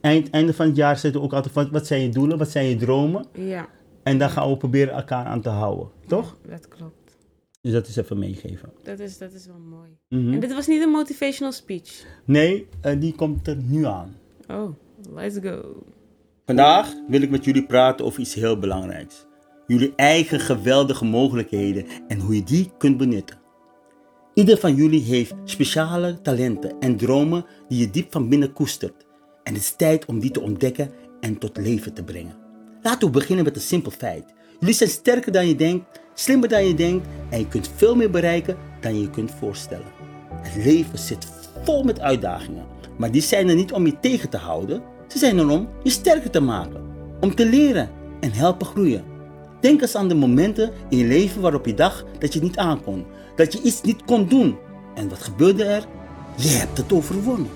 Eind, 0.01 0.31
einde 0.31 0.55
van 0.55 0.67
het 0.67 0.77
jaar 0.77 0.97
zetten 0.97 1.21
we 1.21 1.27
ook 1.27 1.33
altijd 1.33 1.55
van, 1.55 1.69
wat 1.73 1.87
zijn 1.87 2.03
je 2.03 2.09
doelen? 2.09 2.39
Wat 2.39 2.51
zijn 2.51 2.67
je 2.69 2.77
dromen? 2.77 3.27
Ja, 3.35 3.67
En 4.03 4.19
daar 4.19 4.31
gaan 4.31 4.49
we 4.51 4.57
proberen 4.57 4.95
elkaar 4.95 5.25
aan 5.25 5.41
te 5.41 5.49
houden. 5.49 5.89
Toch? 6.07 6.37
dat 6.49 6.69
klopt. 6.69 6.97
Dus 7.61 7.73
dat 7.73 7.87
is 7.87 7.97
even 7.97 8.19
meegeven. 8.19 8.73
Dat 8.83 8.99
is, 8.99 9.19
dat 9.19 9.33
is 9.33 9.47
wel 9.47 9.59
mooi. 9.59 9.89
Mhm. 10.09 10.33
En 10.33 10.41
dit 10.41 10.55
was 10.55 10.67
niet 10.67 10.83
een 10.83 10.91
motivational 10.91 11.53
speech. 11.53 12.05
Nee, 12.25 12.67
eh, 12.81 13.01
die 13.01 13.15
komt 13.15 13.47
er 13.47 13.57
nu 13.57 13.85
aan. 13.85 14.17
Oh, 14.49 14.71
let's 15.15 15.39
go. 15.43 15.83
Vandaag 16.47 16.95
wil 17.09 17.23
ik 17.23 17.31
met 17.31 17.45
jullie 17.45 17.67
praten 17.67 18.05
over 18.05 18.21
iets 18.21 18.35
heel 18.35 18.59
belangrijks. 18.59 19.27
jullie 19.67 19.93
eigen 19.97 20.41
geweldige 20.41 21.05
mogelijkheden 21.05 21.85
en 22.09 22.21
hoe 22.21 22.35
je 22.35 22.45
die 22.45 22.71
kunt 22.79 22.97
benutten. 22.97 23.39
Ieder 24.35 24.59
van 24.59 24.75
jullie 24.75 25.03
heeft 25.03 25.35
speciale 25.45 26.21
talenten 26.23 26.79
en 26.81 26.97
dromen 26.97 27.45
die 27.69 27.79
je 27.79 27.91
diep 27.91 28.13
van 28.13 28.29
binnen 28.29 28.53
koestert. 28.53 29.07
En 29.43 29.55
het 29.55 29.63
is 29.63 29.77
tijd 29.77 30.05
om 30.05 30.19
die 30.19 30.31
te 30.31 30.41
ontdekken 30.41 30.91
en 31.21 31.39
tot 31.39 31.57
leven 31.57 31.95
te 31.95 32.05
brengen. 32.05 32.37
Laten 32.83 33.09
we 33.09 33.15
beginnen 33.15 33.45
met 33.45 33.57
een 33.57 33.63
simpel 33.63 33.91
feit. 33.91 34.35
Jullie 34.61 34.75
zijn 34.75 34.91
sterker 34.91 35.33
dan 35.33 35.49
je 35.49 35.55
denkt, 35.55 36.01
slimmer 36.19 36.49
dan 36.49 36.67
je 36.67 36.75
denkt 36.75 37.07
en 37.29 37.39
je 37.39 37.49
kunt 37.49 37.71
veel 37.77 37.95
meer 37.95 38.11
bereiken 38.11 38.57
dan 38.81 38.95
je 38.95 39.01
je 39.01 39.11
kunt 39.11 39.33
voorstellen. 39.39 39.87
Het 40.43 40.65
leven 40.65 40.99
zit 40.99 41.29
vol 41.65 41.85
met 41.85 42.01
uitdagingen, 42.01 42.65
maar 42.97 43.11
die 43.11 43.23
zijn 43.23 43.49
er 43.49 43.55
niet 43.55 43.73
om 43.73 43.87
je 43.87 44.01
tegen 44.01 44.29
te 44.29 44.37
houden. 44.37 44.83
Ze 45.09 45.19
zijn 45.19 45.39
er 45.39 45.49
om 45.49 45.69
je 45.83 45.91
sterker 45.91 46.31
te 46.31 46.41
maken, 46.41 46.83
om 47.21 47.35
te 47.35 47.47
leren 47.47 47.91
en 48.21 48.33
helpen 48.33 48.67
groeien. 48.67 49.05
Denk 49.61 49.81
eens 49.81 49.95
aan 49.95 50.09
de 50.09 50.15
momenten 50.15 50.71
in 50.89 50.99
je 50.99 51.05
leven 51.05 51.41
waarop 51.41 51.67
je 51.67 51.75
dacht 51.75 52.05
dat 52.19 52.33
je 52.33 52.39
het 52.39 52.49
niet 52.49 52.59
aankon, 52.59 53.05
dat 53.37 53.53
je 53.53 53.63
iets 53.63 53.83
niet 53.83 54.05
kon 54.05 54.29
doen. 54.29 54.57
En 54.95 55.09
wat 55.09 55.23
gebeurde 55.23 55.65
er? 55.65 55.85
Je 56.37 56.49
hebt 56.49 56.79
het 56.79 56.93
overwonnen. 56.93 57.51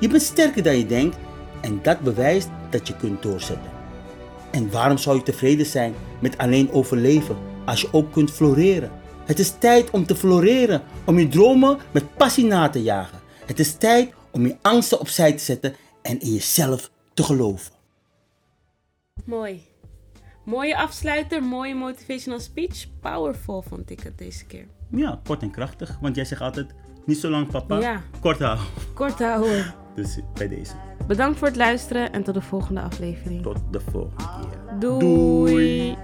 Je 0.00 0.08
bent 0.08 0.22
sterker 0.22 0.62
dan 0.62 0.78
je 0.78 0.86
denkt 0.86 1.16
en 1.60 1.78
dat 1.82 2.00
bewijst 2.00 2.48
dat 2.70 2.88
je 2.88 2.96
kunt 2.96 3.22
doorzetten. 3.22 3.70
En 4.50 4.70
waarom 4.70 4.98
zou 4.98 5.16
je 5.16 5.22
tevreden 5.22 5.66
zijn 5.66 5.94
met 6.20 6.38
alleen 6.38 6.72
overleven 6.72 7.36
als 7.64 7.80
je 7.80 7.88
ook 7.92 8.12
kunt 8.12 8.30
floreren? 8.30 8.90
Het 9.24 9.38
is 9.38 9.50
tijd 9.58 9.90
om 9.90 10.06
te 10.06 10.16
floreren, 10.16 10.82
om 11.06 11.18
je 11.18 11.28
dromen 11.28 11.78
met 11.92 12.14
passie 12.16 12.44
na 12.44 12.68
te 12.68 12.82
jagen. 12.82 13.18
Het 13.46 13.58
is 13.58 13.74
tijd 13.74 14.12
om 14.30 14.46
je 14.46 14.56
angsten 14.62 15.00
opzij 15.00 15.32
te 15.32 15.42
zetten 15.44 15.74
en 16.02 16.20
in 16.20 16.32
jezelf 16.32 16.90
te 17.14 17.22
geloven. 17.22 17.72
Mooi. 19.24 19.62
Mooie 20.44 20.76
afsluiter, 20.76 21.42
mooie 21.42 21.74
motivational 21.74 22.40
speech. 22.40 22.86
Powerful 23.00 23.62
vond 23.68 23.90
ik 23.90 24.00
het 24.00 24.18
deze 24.18 24.44
keer. 24.44 24.66
Ja, 24.90 25.20
kort 25.24 25.42
en 25.42 25.50
krachtig, 25.50 25.98
want 26.00 26.14
jij 26.16 26.24
zegt 26.24 26.40
altijd 26.40 26.66
niet 27.06 27.18
zo 27.18 27.30
lang 27.30 27.50
papa, 27.50 27.78
Ja. 27.78 28.02
kort 28.20 28.38
houden. 28.38 28.64
Kort 28.94 29.18
houden. 29.18 29.74
Dus 29.94 30.18
bij 30.34 30.48
deze, 30.48 30.72
Bedankt 31.06 31.38
voor 31.38 31.46
het 31.48 31.56
luisteren 31.56 32.12
en 32.12 32.22
tot 32.22 32.34
de 32.34 32.40
volgende 32.40 32.80
aflevering. 32.80 33.42
tot 33.42 33.58
de 33.70 33.80
volgende 33.80 34.24
keer. 34.40 34.78
Doei. 34.78 35.96